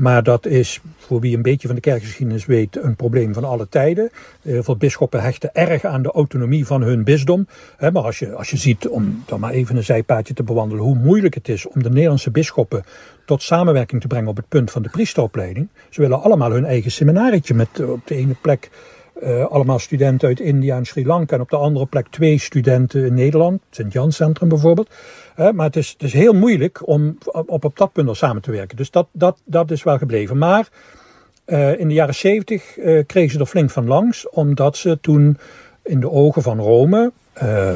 [0.00, 3.68] maar dat is, voor wie een beetje van de kerkgeschiedenis weet, een probleem van alle
[3.68, 4.10] tijden.
[4.42, 7.46] Heel veel bisschoppen hechten erg aan de autonomie van hun bisdom.
[7.78, 10.94] Maar als je, als je ziet, om dan maar even een zijpaadje te bewandelen, hoe
[10.94, 12.84] moeilijk het is om de Nederlandse bisschoppen
[13.24, 15.68] tot samenwerking te brengen op het punt van de priesteropleiding.
[15.90, 18.70] Ze willen allemaal hun eigen seminarietje met op de ene plek
[19.22, 21.34] uh, allemaal studenten uit India en Sri Lanka.
[21.34, 24.90] En op de andere plek twee studenten in Nederland, Sint-Jan Centrum bijvoorbeeld.
[25.38, 28.42] Uh, maar het is, het is heel moeilijk om op, op dat punt al samen
[28.42, 28.76] te werken.
[28.76, 30.38] Dus dat, dat, dat is wel gebleven.
[30.38, 30.68] Maar
[31.46, 35.38] uh, in de jaren zeventig kregen ze er flink van langs, omdat ze toen
[35.82, 37.12] in de ogen van Rome
[37.42, 37.70] uh,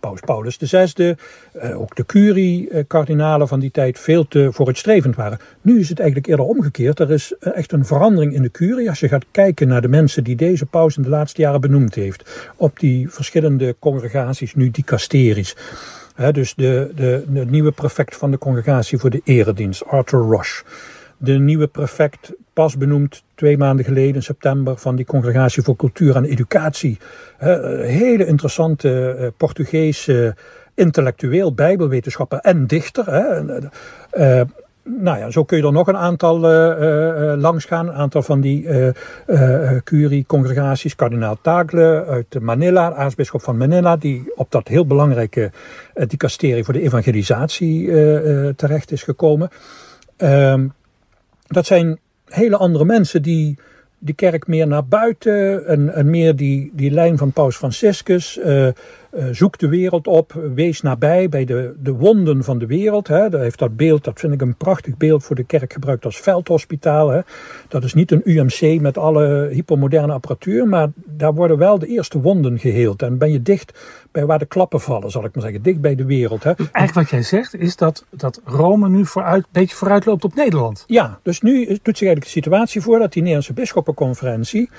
[0.00, 1.14] Paus Paulus VI,
[1.54, 5.38] uh, ook de curie-kardinalen van die tijd veel te vooruitstrevend waren.
[5.60, 7.00] Nu is het eigenlijk eerder omgekeerd.
[7.00, 8.88] Er is echt een verandering in de curie.
[8.88, 11.94] Als je gaat kijken naar de mensen die deze paus in de laatste jaren benoemd
[11.94, 15.56] heeft, op die verschillende congregaties, nu dicasteries.
[16.14, 20.62] He, dus de, de, nieuwe prefect van de congregatie voor de eredienst, Arthur Roche
[21.24, 26.16] de nieuwe prefect, pas benoemd twee maanden geleden in september, van die Congregatie voor Cultuur
[26.16, 26.98] en Educatie.
[27.38, 30.36] hele interessante eh, Portugese
[30.74, 33.08] intellectueel, bijbelwetenschapper en dichter.
[34.12, 34.40] Uh,
[34.82, 36.38] nou ja, zo kun je er nog een aantal
[37.36, 37.88] langs gaan.
[37.88, 38.68] Een aantal van die
[39.84, 40.94] curie-congregaties.
[40.94, 45.50] Kardinaal Tagle uit Manila, aartsbisschop van Manila, die op dat heel belangrijke
[46.06, 47.86] dicasterie voor de evangelisatie
[48.54, 49.48] terecht is gekomen.
[50.16, 50.66] Ehm,
[51.46, 53.58] dat zijn hele andere mensen die
[53.98, 58.38] de kerk meer naar buiten en, meer die, die lijn van Paus Franciscus.
[58.38, 58.68] Uh,
[59.16, 63.08] uh, zoek de wereld op, wees nabij bij de, de wonden van de wereld.
[63.08, 63.28] Hè.
[63.28, 66.20] Daar heeft dat beeld, dat vind ik een prachtig beeld voor de kerk gebruikt als
[66.20, 67.08] veldhospitaal.
[67.08, 67.20] Hè.
[67.68, 72.20] Dat is niet een UMC met alle hypermoderne apparatuur, maar daar worden wel de eerste
[72.20, 73.02] wonden geheeld.
[73.02, 73.78] En ben je dicht
[74.12, 76.44] bij waar de klappen vallen, zal ik maar zeggen, dicht bij de wereld.
[76.44, 76.54] Hè.
[76.54, 80.24] Dus eigenlijk wat jij zegt is dat, dat Rome nu vooruit, een beetje vooruit loopt
[80.24, 80.84] op Nederland.
[80.86, 84.70] Ja, dus nu doet zich eigenlijk de situatie voor dat die Nederlandse bisschoppenconferentie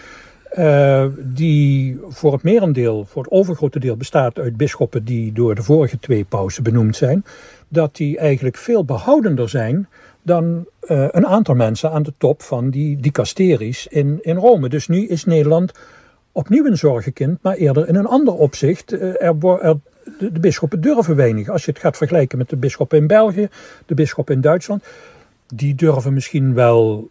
[0.58, 5.64] uh, die voor het merendeel, voor het overgrote deel bestaat uit bisschoppen die door de
[5.64, 7.26] vorige twee pausen benoemd zijn,
[7.68, 9.88] dat die eigenlijk veel behoudender zijn
[10.22, 14.70] dan uh, een aantal mensen aan de top van die dicasteries in, in Rome.
[14.70, 15.72] Dus nu is Nederland
[16.32, 18.92] opnieuw een zorgenkind, maar eerder in een ander opzicht.
[18.92, 21.50] Er, er, de, de bisschoppen durven weinig.
[21.50, 23.50] Als je het gaat vergelijken met de bisschoppen in België,
[23.86, 24.84] de bisschoppen in Duitsland,
[25.48, 27.10] die durven misschien wel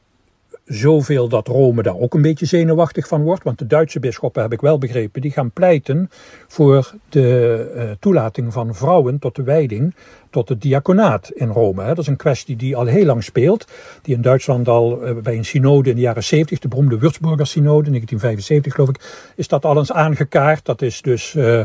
[0.64, 3.44] zoveel dat Rome daar ook een beetje zenuwachtig van wordt.
[3.44, 6.11] Want de Duitse bisschoppen, heb ik wel begrepen, die gaan pleiten
[6.48, 9.94] voor de uh, toelating van vrouwen tot de wijding,
[10.31, 11.83] tot het diaconaat in Rome.
[11.83, 11.88] Hè.
[11.88, 13.66] Dat is een kwestie die al heel lang speelt.
[14.03, 17.46] Die in Duitsland al uh, bij een synode in de jaren 70, de beroemde Würzburger
[17.46, 20.64] synode, 1975 geloof ik, is dat al eens aangekaart.
[20.64, 21.35] Dat is dus...
[21.35, 21.62] Uh,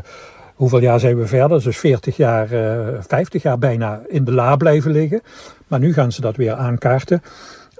[0.59, 1.63] Hoeveel jaar zijn we verder?
[1.63, 5.21] Dus 40 jaar, uh, 50 jaar bijna in de la blijven liggen.
[5.67, 7.21] Maar nu gaan ze dat weer aankaarten.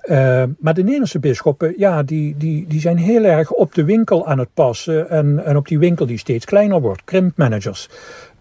[0.10, 4.28] Uh, maar de Nederlandse bisschoppen, ja, die, die, die zijn heel erg op de winkel
[4.28, 5.10] aan het passen.
[5.10, 7.04] En, en op die winkel die steeds kleiner wordt.
[7.04, 7.90] Krimpmanagers.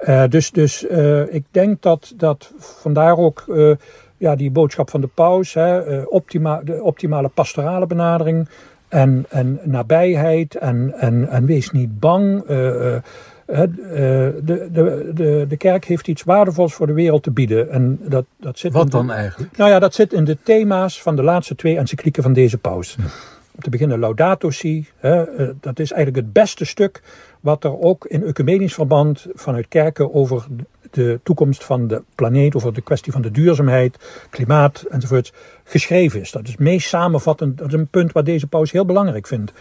[0.00, 3.44] Uh, dus dus uh, ik denk dat, dat vandaar ook
[4.16, 5.54] ja, die boodschap van de paus.
[5.54, 8.48] Hè, optima, de optimale pastorale benadering.
[8.88, 10.54] En, en nabijheid.
[10.54, 12.44] En, en, en wees niet bang.
[13.48, 17.70] Eh, de, de, de, de kerk heeft iets waardevols voor de wereld te bieden.
[17.70, 19.56] En dat, dat zit Wat dan eigenlijk?
[19.56, 22.96] Nou ja, dat zit in de thema's van de laatste twee encyclieken van deze paus.
[23.54, 24.88] Om te beginnen Laudato Si.
[24.96, 27.02] Hè, eh, dat is eigenlijk het beste stuk
[27.40, 30.46] wat er ook in ecumenisch verband vanuit kerken over
[30.90, 35.32] de toekomst van de planeet, over de kwestie van de duurzaamheid, klimaat enzovoort,
[35.64, 36.30] geschreven is.
[36.30, 39.52] Dat is meest samenvattend, dat is een punt wat deze paus heel belangrijk vindt.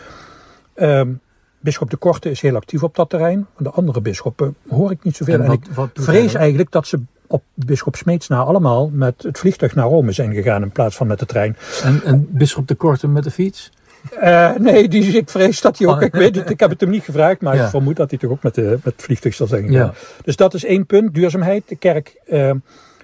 [0.75, 1.21] Um,
[1.67, 3.47] Bisschop de Korte is heel actief op dat terrein.
[3.55, 5.39] Van de andere bisschoppen hoor ik niet zoveel.
[5.39, 9.75] En, wat, ik vrees eigenlijk dat ze op Bisschop Smeets na allemaal met het vliegtuig
[9.75, 11.57] naar Rome zijn gegaan in plaats van met de trein.
[11.83, 13.71] En, en Bisschop de Korte met de fiets?
[14.23, 16.01] Uh, nee, die, ik vrees dat hij ook.
[16.01, 17.63] Ik weet het, ik heb het hem niet gevraagd, maar Ja.
[17.63, 19.71] ik vermoed dat hij toch ook met, de, met het vliegtuig zal zijn.
[19.71, 19.93] Ja.
[20.23, 21.63] Dus dat is één punt, duurzaamheid.
[21.67, 22.51] De kerk eh,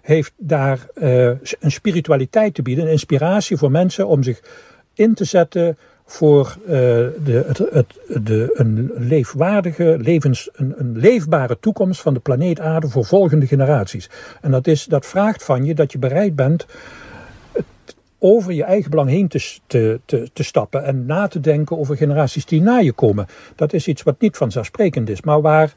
[0.02, 1.26] heeft daar eh,
[1.60, 4.42] een spiritualiteit te bieden, een inspiratie voor mensen om zich
[4.94, 5.78] in te zetten
[6.14, 6.72] voor eh,
[7.24, 12.90] de, het, het, de, een leefwaardige, levens, een, een leefbare toekomst van de planeet Aarde
[12.90, 14.10] voor volgende generaties.
[14.42, 16.66] En dat, is, dat vraagt van je dat je bereid bent
[18.20, 22.46] over je eigen belang heen te, te, te, stappen en na te denken over generaties
[22.46, 23.26] die na je komen.
[23.56, 25.74] Dat is iets wat niet vanzelfsprekend is, maar waar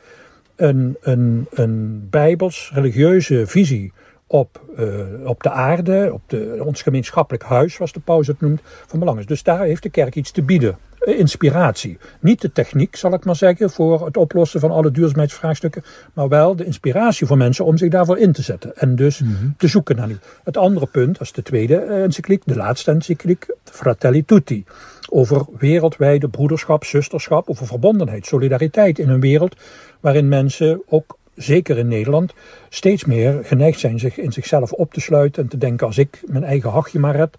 [0.56, 3.92] een, een, een bijbels religieuze visie
[4.26, 8.60] op, uh, op de aarde, op de, ons gemeenschappelijk huis, zoals de paus het noemt,
[8.86, 9.26] van belang is.
[9.26, 10.78] Dus daar heeft de kerk iets te bieden.
[11.04, 11.98] Inspiratie.
[12.20, 16.56] Niet de techniek, zal ik maar zeggen, voor het oplossen van alle duurzaamheidsvraagstukken, maar wel
[16.56, 18.76] de inspiratie voor mensen om zich daarvoor in te zetten.
[18.76, 19.54] En dus mm -hmm.
[19.56, 20.18] te zoeken naar die.
[20.44, 24.64] Het andere punt, dat is de tweede encycliek, de laatste encycliek, Fratelli Tutti.
[25.10, 29.56] Over wereldwijde broederschap, zusterschap, over verbondenheid, solidariteit in een wereld
[30.00, 32.34] waarin mensen ook zeker in Nederland,
[32.68, 36.22] steeds meer geneigd zijn zich in zichzelf op te sluiten en te denken als ik
[36.26, 37.36] mijn eigen hachje maar red.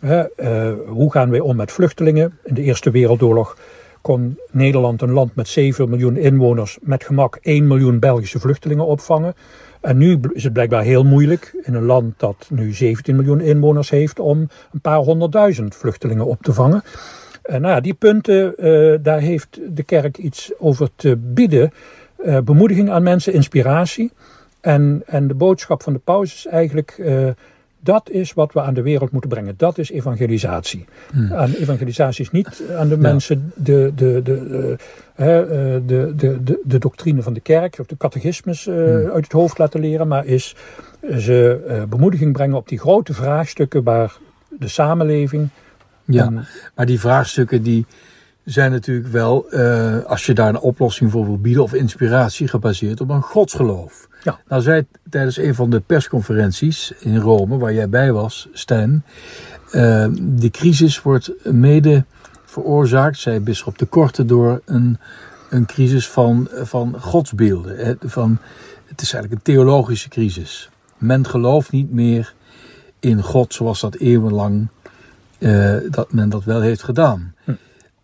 [0.00, 2.38] Hè, uh, hoe gaan wij om met vluchtelingen?
[2.44, 3.56] In de Eerste Wereldoorlog
[4.00, 9.34] kon Nederland, een land met 7 miljoen inwoners, met gemak 1 miljoen Belgische vluchtelingen opvangen.
[9.80, 13.90] En nu is het blijkbaar heel moeilijk in een land dat nu 17 miljoen inwoners
[13.90, 16.82] heeft om een paar honderdduizend vluchtelingen op te vangen.
[17.46, 21.72] Uh, nou ja, die punten, uh, daar heeft de kerk iets over te bieden.
[22.26, 24.12] Uh, bemoediging aan mensen, inspiratie.
[24.60, 27.28] En, en de boodschap van de paus is eigenlijk, uh,
[27.80, 29.54] dat is wat we aan de wereld moeten brengen.
[29.56, 30.84] Dat is evangelisatie.
[31.12, 31.32] Hmm.
[31.32, 34.76] Aan evangelisatie is niet aan de mensen de, de, de,
[35.16, 35.26] uh,
[35.86, 39.10] de, de, de, de doctrine van de kerk of de catechismus hmm.
[39.10, 40.56] uit het hoofd laten leren, maar is
[41.18, 44.16] ze bemoediging brengen op die grote vraagstukken waar
[44.48, 45.48] de samenleving.
[46.04, 47.86] Ja, en, maar die vraagstukken die
[48.44, 53.00] zijn natuurlijk wel, uh, als je daar een oplossing voor wil bieden of inspiratie, gebaseerd
[53.00, 54.08] op een godsgeloof.
[54.22, 54.40] Ja.
[54.48, 59.04] Nou zei tijdens een van de persconferenties in Rome, waar jij bij was, Stijn,
[59.66, 62.04] uh, de crisis wordt mede
[62.44, 64.98] veroorzaakt, zei bisschop de Korte, door een,
[65.50, 67.76] een crisis van, van godsbeelden.
[67.76, 68.38] Hè, van,
[68.86, 70.70] het is eigenlijk een theologische crisis.
[70.98, 72.34] Men gelooft niet meer
[73.00, 74.68] in God zoals dat eeuwenlang
[75.38, 77.34] uh, dat men dat wel heeft gedaan.
[77.44, 77.52] Hm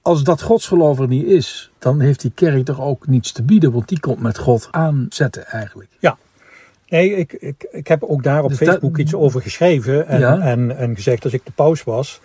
[0.09, 3.73] als dat godsgeloof er niet is, dan heeft die kerk toch ook niets te bieden,
[3.73, 5.91] want die komt met God aanzetten eigenlijk.
[5.99, 6.19] Ja.
[6.89, 10.21] Nee, ik, ik, ik heb ook daar op dus Facebook dat, iets over geschreven en,
[10.21, 10.41] ja.
[10.41, 12.21] en, en gezegd als ik de paus was.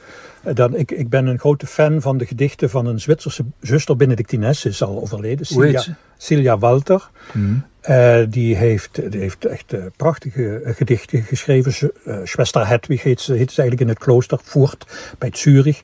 [0.54, 4.60] Dan, ik, ik ben een grote fan van de gedichten van een Zwitserse zuster, Benedictines,
[4.60, 5.84] ze is al overleden, Silja,
[6.18, 7.10] Silja Walter.
[7.32, 7.66] Hmm.
[7.90, 11.92] Uh, die, heeft, die heeft echt uh, prachtige uh, gedichten geschreven.
[12.06, 14.86] Uh, Schwester Hedwig heet ze, heet ze eigenlijk in het klooster Voert
[15.18, 15.82] bij Zurich.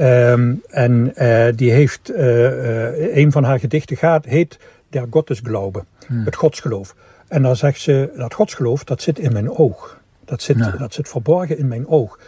[0.00, 1.12] Um, en
[1.56, 4.58] die heeft, een van haar gedichten gaat, heet
[4.88, 6.24] Der Gottesglaube, hmm.
[6.24, 6.94] het godsgeloof.
[7.28, 10.00] En dan zegt ze, dat godsgeloof, dat zit in mijn oog.
[10.24, 10.70] Dat zit, ja.
[10.70, 12.18] dat zit verborgen in mijn oog.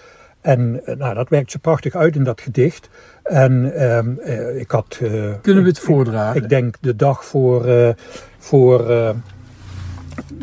[0.41, 2.89] En nou, dat werkt ze prachtig uit in dat gedicht.
[3.23, 4.21] En um,
[4.57, 4.97] ik had...
[5.43, 6.37] Kunnen we het voordragen?
[6.37, 7.89] Ik, ik denk de dag voor, uh,
[8.39, 8.87] voor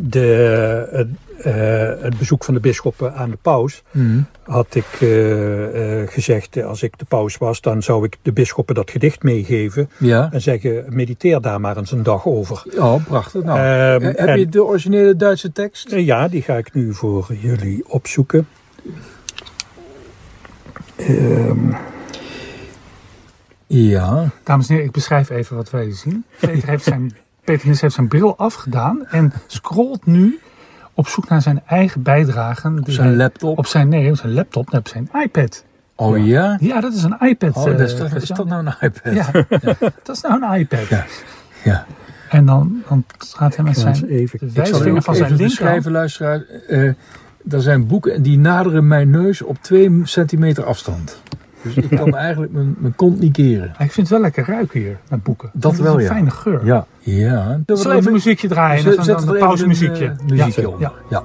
[0.02, 1.08] de,
[1.50, 3.84] het bezoek van de bisschoppen aan de paus...
[3.92, 4.26] Mm.
[4.44, 4.86] had ik
[6.10, 7.62] gezegd, als ik de paus was...
[7.62, 9.90] dan zou ik de bisschoppen dat gedicht meegeven...
[9.98, 10.30] Ja.
[10.32, 12.64] en zeggen, mediteer daar maar eens een dag over.
[12.78, 13.44] Oh, prachtig.
[13.44, 15.92] Nou, Ehm, heb en- je de originele Duitse tekst?
[15.92, 18.48] ja, die ga ik nu voor jullie opzoeken.
[20.96, 21.74] Ehm,
[23.68, 24.30] Ja.
[24.44, 26.26] Dames en heren, ik beschrijf even wat wij zien.
[26.40, 27.16] Peter heeft zijn,
[27.46, 30.40] Peter heeft zijn bril afgedaan en scrolt nu
[30.96, 32.80] op zoek naar zijn eigen bijdragen.
[32.80, 33.58] Op zijn hij- laptop.
[33.58, 35.64] Op zijn, nee, op zijn laptop, nee, op zijn iPad.
[35.96, 36.58] Oh ja?
[36.62, 37.56] Ja, dat is een iPad.
[37.56, 38.38] Oh, eh, dat is, dat, is Christian.
[38.38, 39.14] dat nou een iPad?
[39.14, 39.32] Ja,
[40.04, 40.88] dat is nou een iPad.
[40.88, 41.06] Ja.
[41.64, 41.86] Ja.
[42.30, 45.38] En dan, dan gaat hij met zijn even- wijsvinger van zijn even linkerhand.
[45.38, 46.42] beschrijven, luisteraar.
[46.68, 46.92] Eh
[47.50, 51.22] er zijn boeken en die naderen mijn neus op 2 centimeter afstand.
[51.74, 53.70] Dus ik kan eigenlijk mijn, mijn kont niet keren.
[53.70, 55.50] Ik vind het wel lekker ruiken hier met boeken.
[55.54, 56.08] Dat is wel, een ja.
[56.08, 56.66] fijne geur.
[56.66, 56.86] Ja.
[57.00, 57.60] Ja.
[57.66, 58.82] Zal even een muziekje draaien.
[58.82, 60.06] Zet dan een pauzemuziekje.
[60.06, 60.68] een, eh, muziekje ja.
[60.68, 60.92] onder.
[61.10, 61.24] Ja.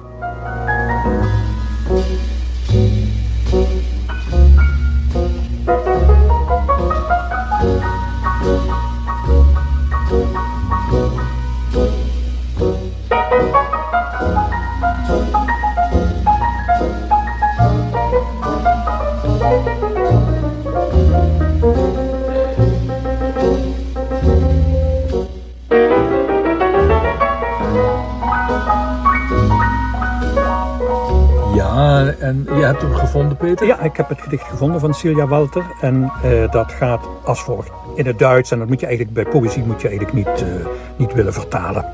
[32.21, 33.67] En je hebt hem gevonden, Peter?
[33.67, 35.65] Ja, ik heb het gedicht gevonden van Silja Walter.
[35.81, 38.51] En eh, dat gaat als volgt in het Duits.
[38.51, 40.65] En dat moet je eigenlijk bij poëzie moet je eigenlijk niet, uh,
[40.95, 41.85] niet willen vertalen.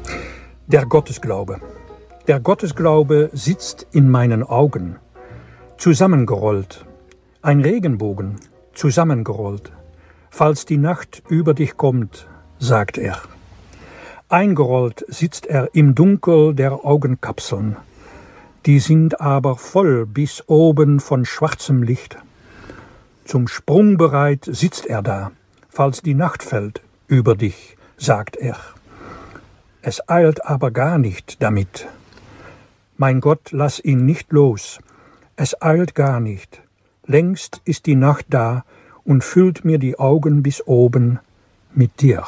[0.66, 1.60] Der Gottesglaube.
[2.24, 4.98] Der Gottesglaube sitzt in meinen Augen.
[5.76, 6.86] Zusammengerollt.
[7.42, 8.38] Ein Regenbogen.
[8.74, 9.72] Zusammengerollt.
[10.30, 13.22] Falls die Nacht über dich kommt, sagt er.
[14.28, 17.78] Eingerollt sitzt er im Dunkel der Augenkapseln.
[18.66, 22.18] Die sind aber voll bis oben von schwarzem Licht.
[23.26, 25.32] Zum Sprung bereit sitzt er da,
[25.70, 28.58] falls die Nacht fällt über dich, sagt er.
[29.82, 31.88] Es eilt aber gar nicht damit.
[32.98, 34.80] Mein Gott, lass ihn nicht los.
[35.36, 36.62] Es eilt gar nicht.
[37.06, 38.66] Längst ist die Nacht da
[39.06, 41.20] und füllt mir die Augen bis oben
[41.74, 42.24] mit dir.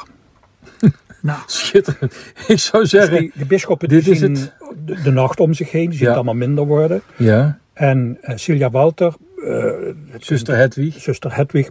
[1.21, 2.13] Nou, schitterend.
[2.47, 3.11] Ik zou zeggen.
[3.11, 4.33] Dus die, de bisschoppen die zien
[4.85, 7.01] de, de, nacht om zich heen, die zien het allemaal minder worden.
[7.15, 7.59] Ja.
[7.73, 9.73] En uh, Silja Walter, uh,
[10.17, 10.99] zuster Hedwig.
[10.99, 11.69] Zuster Hedwig,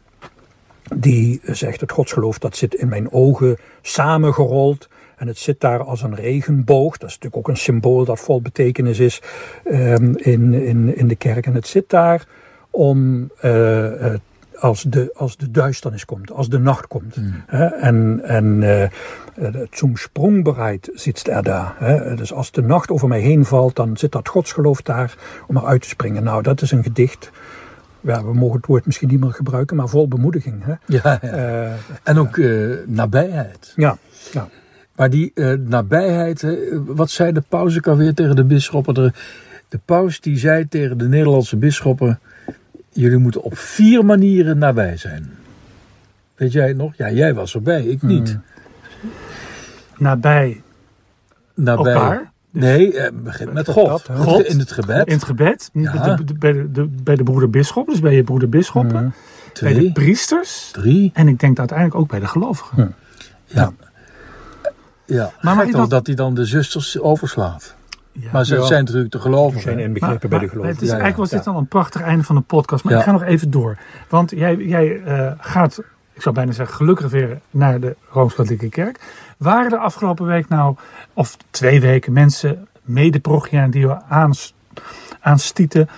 [0.94, 4.88] die zegt: Het godsgeloof dat zit in mijn ogen samengerold.
[5.16, 6.96] En het zit daar als een regenboog.
[6.96, 9.22] Dat is natuurlijk ook een symbool dat vol betekenis is
[9.64, 11.46] um, in, in, in de kerk.
[11.46, 12.26] En het zit daar
[12.70, 14.14] om uh,
[14.60, 17.16] als de, als de duisternis komt, als de nacht komt.
[17.16, 17.42] Mm.
[17.80, 21.74] En, en uh, zum Sprung bereit zit er daar.
[21.78, 22.14] Hè?
[22.14, 25.14] Dus als de nacht over mij heen valt, dan zit dat godsgeloof daar
[25.46, 26.22] om eruit te springen.
[26.22, 27.30] Nou, dat is een gedicht.
[28.00, 30.64] Ja, we mogen het woord misschien niet meer gebruiken, maar vol bemoediging.
[30.64, 30.74] Hè?
[30.86, 31.32] Ja, ja.
[31.32, 33.72] Uh, en ook uh, nabijheid.
[33.76, 33.98] Ja,
[34.32, 34.48] ja.
[34.96, 35.32] Maar die
[35.66, 36.46] nabijheid,
[36.86, 38.94] wat zei de paus ook alweer tegen de bisschoppen?
[38.94, 39.12] De,
[39.68, 42.20] de paus die zei tegen de Nederlandse bisschoppen
[43.00, 45.30] jullie moeten op vier manieren nabij zijn.
[46.34, 46.96] Weet jij het nog?
[46.96, 48.30] Ja, jij was erbij, ik niet.
[48.30, 49.10] Hmm.
[49.96, 50.62] Nabij,
[51.54, 52.32] nabij elkaar?
[52.50, 54.08] Dus nee, eh, begint met God.
[54.14, 54.44] God.
[54.44, 55.06] In het gebed.
[55.06, 55.70] In het gebed.
[55.72, 56.16] Ja.
[56.16, 58.98] De, de, bij, de, de, bij de broeder bisschop, dus bij je broeder bisschoppen.
[58.98, 59.12] Hmm.
[59.60, 60.70] Bij de priesters.
[60.72, 61.10] Drie.
[61.14, 62.94] En ik denk uiteindelijk ook bij de gelovigen.
[63.44, 63.72] Ja.
[65.04, 67.74] Ja, maar, maar toch dat hij dan de zusters overslaat.
[68.20, 68.28] Ja.
[68.32, 68.66] Maar ze ja.
[68.66, 69.60] zijn natuurlijk te geloven.
[69.60, 70.74] zijn inbegrepen bij de gelovigen.
[70.74, 72.84] Het is, eigenlijk was dit dan een prachtig einde van de podcast.
[72.84, 73.78] Maar ik ga nog even door.
[74.08, 79.00] Want jij, jij uh, gaat, ik zou bijna zeggen, gelukkig weer naar de Rooms-Katholieke Kerk.
[79.36, 80.76] Waren er afgelopen week nou,
[81.12, 83.20] of twee weken, mensen, mede
[83.70, 84.54] die we aans,
[85.20, 85.88] aanstieten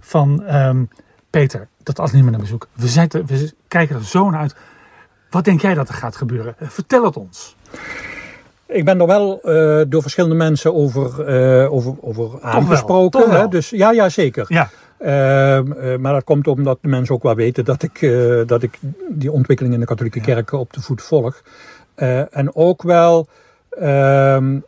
[0.00, 0.88] van um,
[1.30, 2.66] Peter, dat als niet meer naar bezoek.
[2.72, 4.56] We, zijn te, we kijken er zo naar uit.
[5.30, 6.54] Wat denk jij dat er gaat gebeuren?
[6.60, 7.56] Vertel het ons.
[8.70, 13.20] Ik ben er wel uh, door verschillende mensen over, uh, over, over aangesproken.
[13.20, 13.48] Toch wel, hè?
[13.48, 14.44] Dus ja, ja zeker.
[14.48, 14.70] Ja.
[15.00, 18.12] Uh, maar dat komt omdat de mensen ook wel weten dat ik,
[18.46, 20.24] dat ik die ontwikkeling in de katholieke ja.
[20.24, 21.42] kerk op de voet volg.
[22.30, 23.28] en ook wel,
[23.70, 24.58] ehm,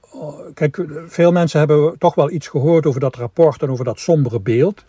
[0.54, 4.40] kijk, veel mensen hebben toch wel iets gehoord over dat rapport en over dat sombere
[4.40, 4.84] beeld.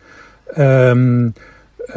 [0.58, 1.32] Um,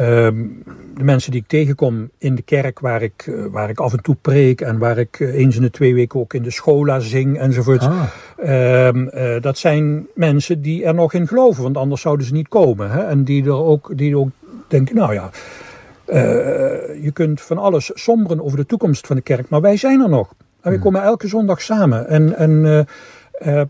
[0.00, 0.62] Um,
[0.94, 4.02] de mensen die ik tegenkom in de kerk, waar ik, uh, waar ik af en
[4.02, 7.00] toe preek en waar ik uh, eens in de twee weken ook in de schola
[7.00, 7.82] zing enzovoort.
[7.82, 8.02] Ah.
[8.86, 12.48] Um, uh, dat zijn mensen die er nog in geloven, want anders zouden ze niet
[12.48, 12.90] komen.
[12.90, 13.02] Hè?
[13.04, 14.30] En die er ook, die ook
[14.68, 15.30] denken, nou ja,
[17.00, 20.08] je kunt van alles somberen over de toekomst van de kerk, maar wij zijn er
[20.08, 20.34] nog.
[20.38, 20.80] En we hmm.
[20.80, 22.08] komen elke zondag samen.
[22.08, 22.86] En, en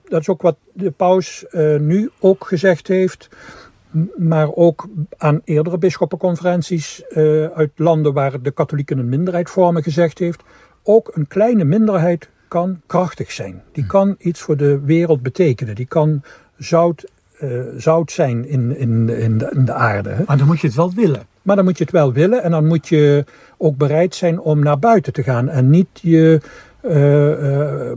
[0.08, 1.44] dat is ook wat de paus
[1.78, 3.28] nu ook gezegd heeft
[4.16, 4.86] maar ook
[5.16, 10.42] aan eerdere bisschoppenconferenties uh, uit landen waar de katholieken een minderheid vormen gezegd heeft.
[10.82, 13.62] Ook een kleine minderheid kan krachtig zijn.
[13.72, 13.88] Die hm.
[13.88, 15.74] kan iets voor de wereld betekenen.
[15.74, 16.22] Die kan
[16.56, 17.04] zout,
[17.40, 20.08] uh, zout zijn in, in, in, de, in de aarde.
[20.08, 20.22] Hè.
[20.26, 21.26] Maar dan moet je het wel willen.
[21.42, 23.24] Maar dan moet je het wel willen en dan moet je
[23.56, 26.40] ook bereid zijn om naar buiten te gaan en niet je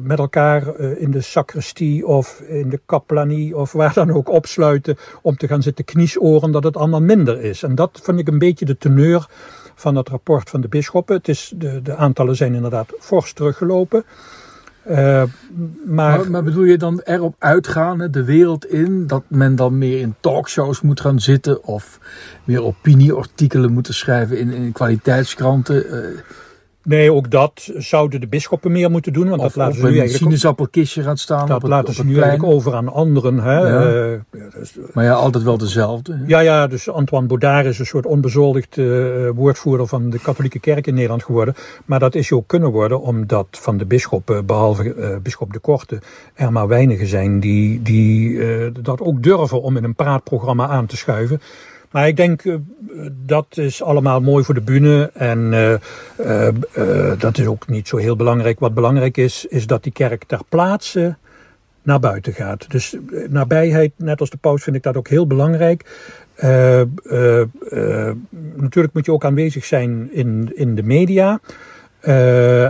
[0.01, 4.97] met elkaar uh, in de sacristie of in de kaplanie of waar dan ook opsluiten
[5.21, 7.63] om te gaan zitten kniesoren dat het allemaal minder is.
[7.63, 9.27] En dat vind ik een beetje de teneur
[9.75, 11.15] van het rapport van de bisschoppen.
[11.15, 14.03] Het is, de, de aantallen zijn inderdaad fors teruggelopen.
[15.85, 20.15] Maar, maar, bedoel je dan erop uitgaan, de wereld in, dat men dan meer in
[20.19, 21.99] talkshows moet gaan zitten of
[22.43, 25.85] meer opinieartikelen moeten schrijven in, in kwaliteitskranten?
[26.83, 29.29] Nee, ook dat zouden de bisschoppen meer moeten doen.
[29.29, 30.13] Want of, dat laten ze nu eigenlijk.
[30.13, 31.47] Een sinaasappelkistje gaat staan.
[31.47, 33.39] Dat op het, laten op ze nu eigenlijk over aan anderen.
[33.39, 33.59] Hè?
[33.59, 34.11] Ja.
[34.11, 34.19] Uh,
[34.59, 36.23] dus, maar ja, altijd wel dezelfde.
[36.27, 40.87] Ja, ja, dus Antoine Baudard is een soort onbezoldigd uh, woordvoerder van de katholieke kerk
[40.87, 41.55] in Nederland geworden.
[41.85, 46.01] Maar dat is ook kunnen worden omdat van de bisschoppen, behalve uh, bisschop de Korte,
[46.33, 48.39] er maar weinigen zijn die, die
[48.81, 51.41] dat ook durven om in een praatprogramma aan te schuiven.
[51.91, 52.55] Maar ik denk, uh,
[53.25, 55.11] dat is allemaal mooi voor de bühne.
[55.13, 55.73] En uh,
[56.77, 58.59] uh, dat is ook niet zo heel belangrijk.
[58.59, 61.15] Wat belangrijk is, is dat die kerk ter plaatse
[61.81, 62.71] naar buiten gaat.
[62.71, 62.95] Dus
[63.29, 65.85] nabijheid, net als de paus, vind ik dat ook heel belangrijk.
[68.55, 71.39] Natuurlijk moet je ook aanwezig zijn in, in de media.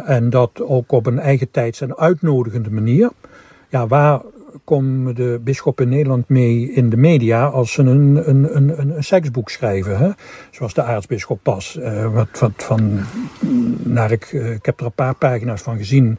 [0.05, 3.11] en dat ook op een eigen tijds- en uitnodigende manier.
[3.69, 4.22] Ja, waar
[4.64, 9.04] komen de bisschop in Nederland mee in de media als ze een, een, een, een,
[9.04, 9.97] seksboek schrijven?
[9.97, 10.10] Hè?
[10.52, 11.80] Zoals de aartsbisschop Pas.
[12.14, 12.99] wat, wat van,
[13.84, 16.18] naar ik, ik heb er een paar pagina's van gezien.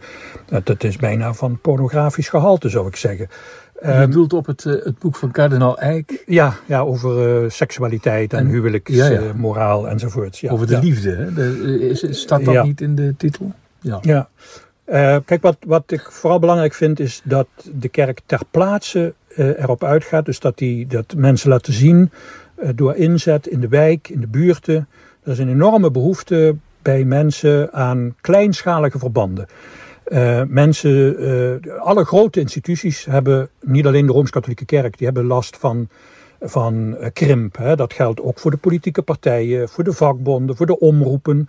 [0.65, 3.29] Dat is bijna van pornografisch gehalte, zou ik zeggen.
[3.83, 6.23] Je ehm, bedoelt op het, eh, het boek van kardinaal Eijk?
[6.27, 9.93] Ja, ja over uh, seksualiteit en, en huwelijksmoraal ja, ja.
[9.93, 10.39] enzovoort.
[10.39, 11.33] Ja, over de liefde, hè?
[11.33, 13.53] De, is, staat dat niet in de titel?
[13.81, 13.99] Ja.
[14.01, 14.29] ja.
[14.93, 19.85] Uh, kijk, wat, wat ik vooral belangrijk vind is dat de kerk ter plaatse erop
[19.85, 20.25] uitgaat.
[20.25, 22.11] Dus dat, die, dat mensen laten zien
[22.75, 24.89] door inzet in de wijk, in de buurten.
[25.23, 29.47] Er is een enorme behoefte bij mensen aan kleinschalige verbanden.
[30.49, 35.89] Mensen, alle grote instituties hebben, niet alleen de Rooms-Katholieke Kerk, die hebben last van,
[36.41, 37.57] van krimp.
[37.57, 37.77] Hè.
[37.77, 41.49] Dat geldt ook voor de politieke partijen, voor de vakbonden, voor de omroepen.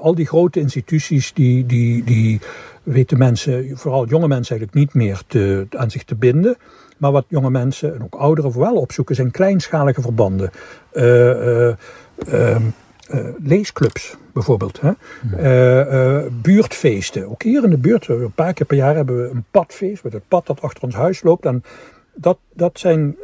[0.00, 2.40] Al die grote instituties, die, die, die
[2.82, 6.56] weten mensen, vooral jonge mensen eigenlijk niet meer te, aan zich te binden.
[6.98, 10.50] Maar wat jonge mensen en ook ouderen vooral opzoeken zijn kleinschalige verbanden.
[10.92, 11.74] Ehm,
[12.28, 14.80] uh, leesclubs bijvoorbeeld.
[14.80, 16.30] Hè?
[16.42, 17.30] Buurtfeesten.
[17.30, 20.04] Ook hier in de buurt, een paar keer per jaar hebben we een padfeest.
[20.04, 21.46] Met het pad dat achter ons huis loopt.
[21.46, 21.62] En
[22.14, 23.16] dat, dat zijn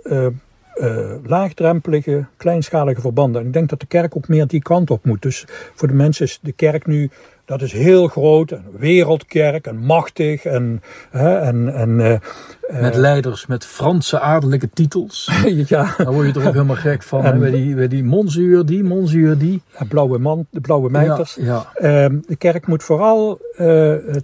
[1.24, 3.40] laagdrempelige, kleinschalige verbanden.
[3.40, 5.22] En ik denk dat de kerk ook meer die kant op moet.
[5.22, 7.10] Dus voor de mensen is de kerk nu
[7.48, 10.44] dat is heel groot, een wereldkerk en machtig.
[10.44, 15.30] En, hè, en, en, uh, met leiders met Franse adellijke titels.
[15.66, 15.94] ja.
[15.96, 17.24] Daar word je toch ook helemaal gek van.
[17.24, 19.62] En, bij, die, bij die monzuur, die monzuur, die.
[19.88, 21.36] blauwe man, de blauwe mijters.
[21.40, 22.06] Ja, ja.
[22.10, 23.40] Uh, de kerk moet vooral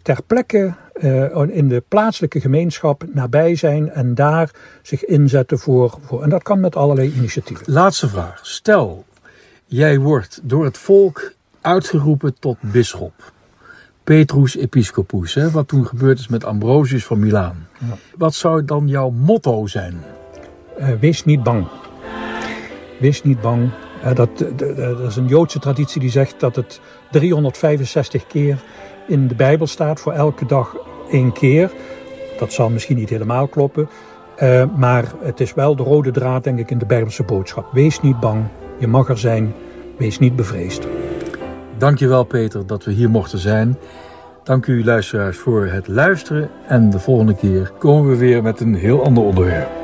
[0.03, 0.75] ter plekke
[1.51, 4.51] in de plaatselijke gemeenschap nabij zijn en daar
[4.83, 6.23] zich inzetten voor, voor.
[6.23, 7.73] En dat kan met allerlei initiatieven.
[7.73, 8.47] Laatste vraag.
[8.47, 9.05] Stel,
[9.67, 13.33] jij wordt door het volk uitgeroepen tot bisschop.
[14.05, 17.69] Petrus Episcopus, hè, wat toen gebeurd is met Ambrosius van Milaan.
[17.79, 17.97] Ja.
[18.17, 20.03] Wat zou dan jouw motto zijn?
[20.79, 21.67] Uh, wees niet bang.
[23.01, 23.71] Wees niet bang.
[24.05, 24.39] Uh, dat,
[24.77, 26.81] dat is een Joodse traditie die zegt dat het
[27.11, 28.63] 365 keer
[29.07, 30.77] in de Bijbel staat, voor elke dag
[31.11, 31.73] één keer.
[32.39, 33.89] Dat zal misschien niet helemaal kloppen.
[34.43, 37.73] Uh, maar het is wel de rode draad, denk ik, in de Bijbelse boodschap.
[37.73, 38.45] Wees niet bang,
[38.79, 39.55] je mag er zijn,
[39.99, 40.87] wees niet bevreesd.
[41.79, 43.77] Dankjewel Peter dat we hier mochten zijn.
[44.43, 48.75] Dank u luisteraars voor het luisteren en de volgende keer komen we weer met een
[48.75, 49.84] heel ander onderwerp.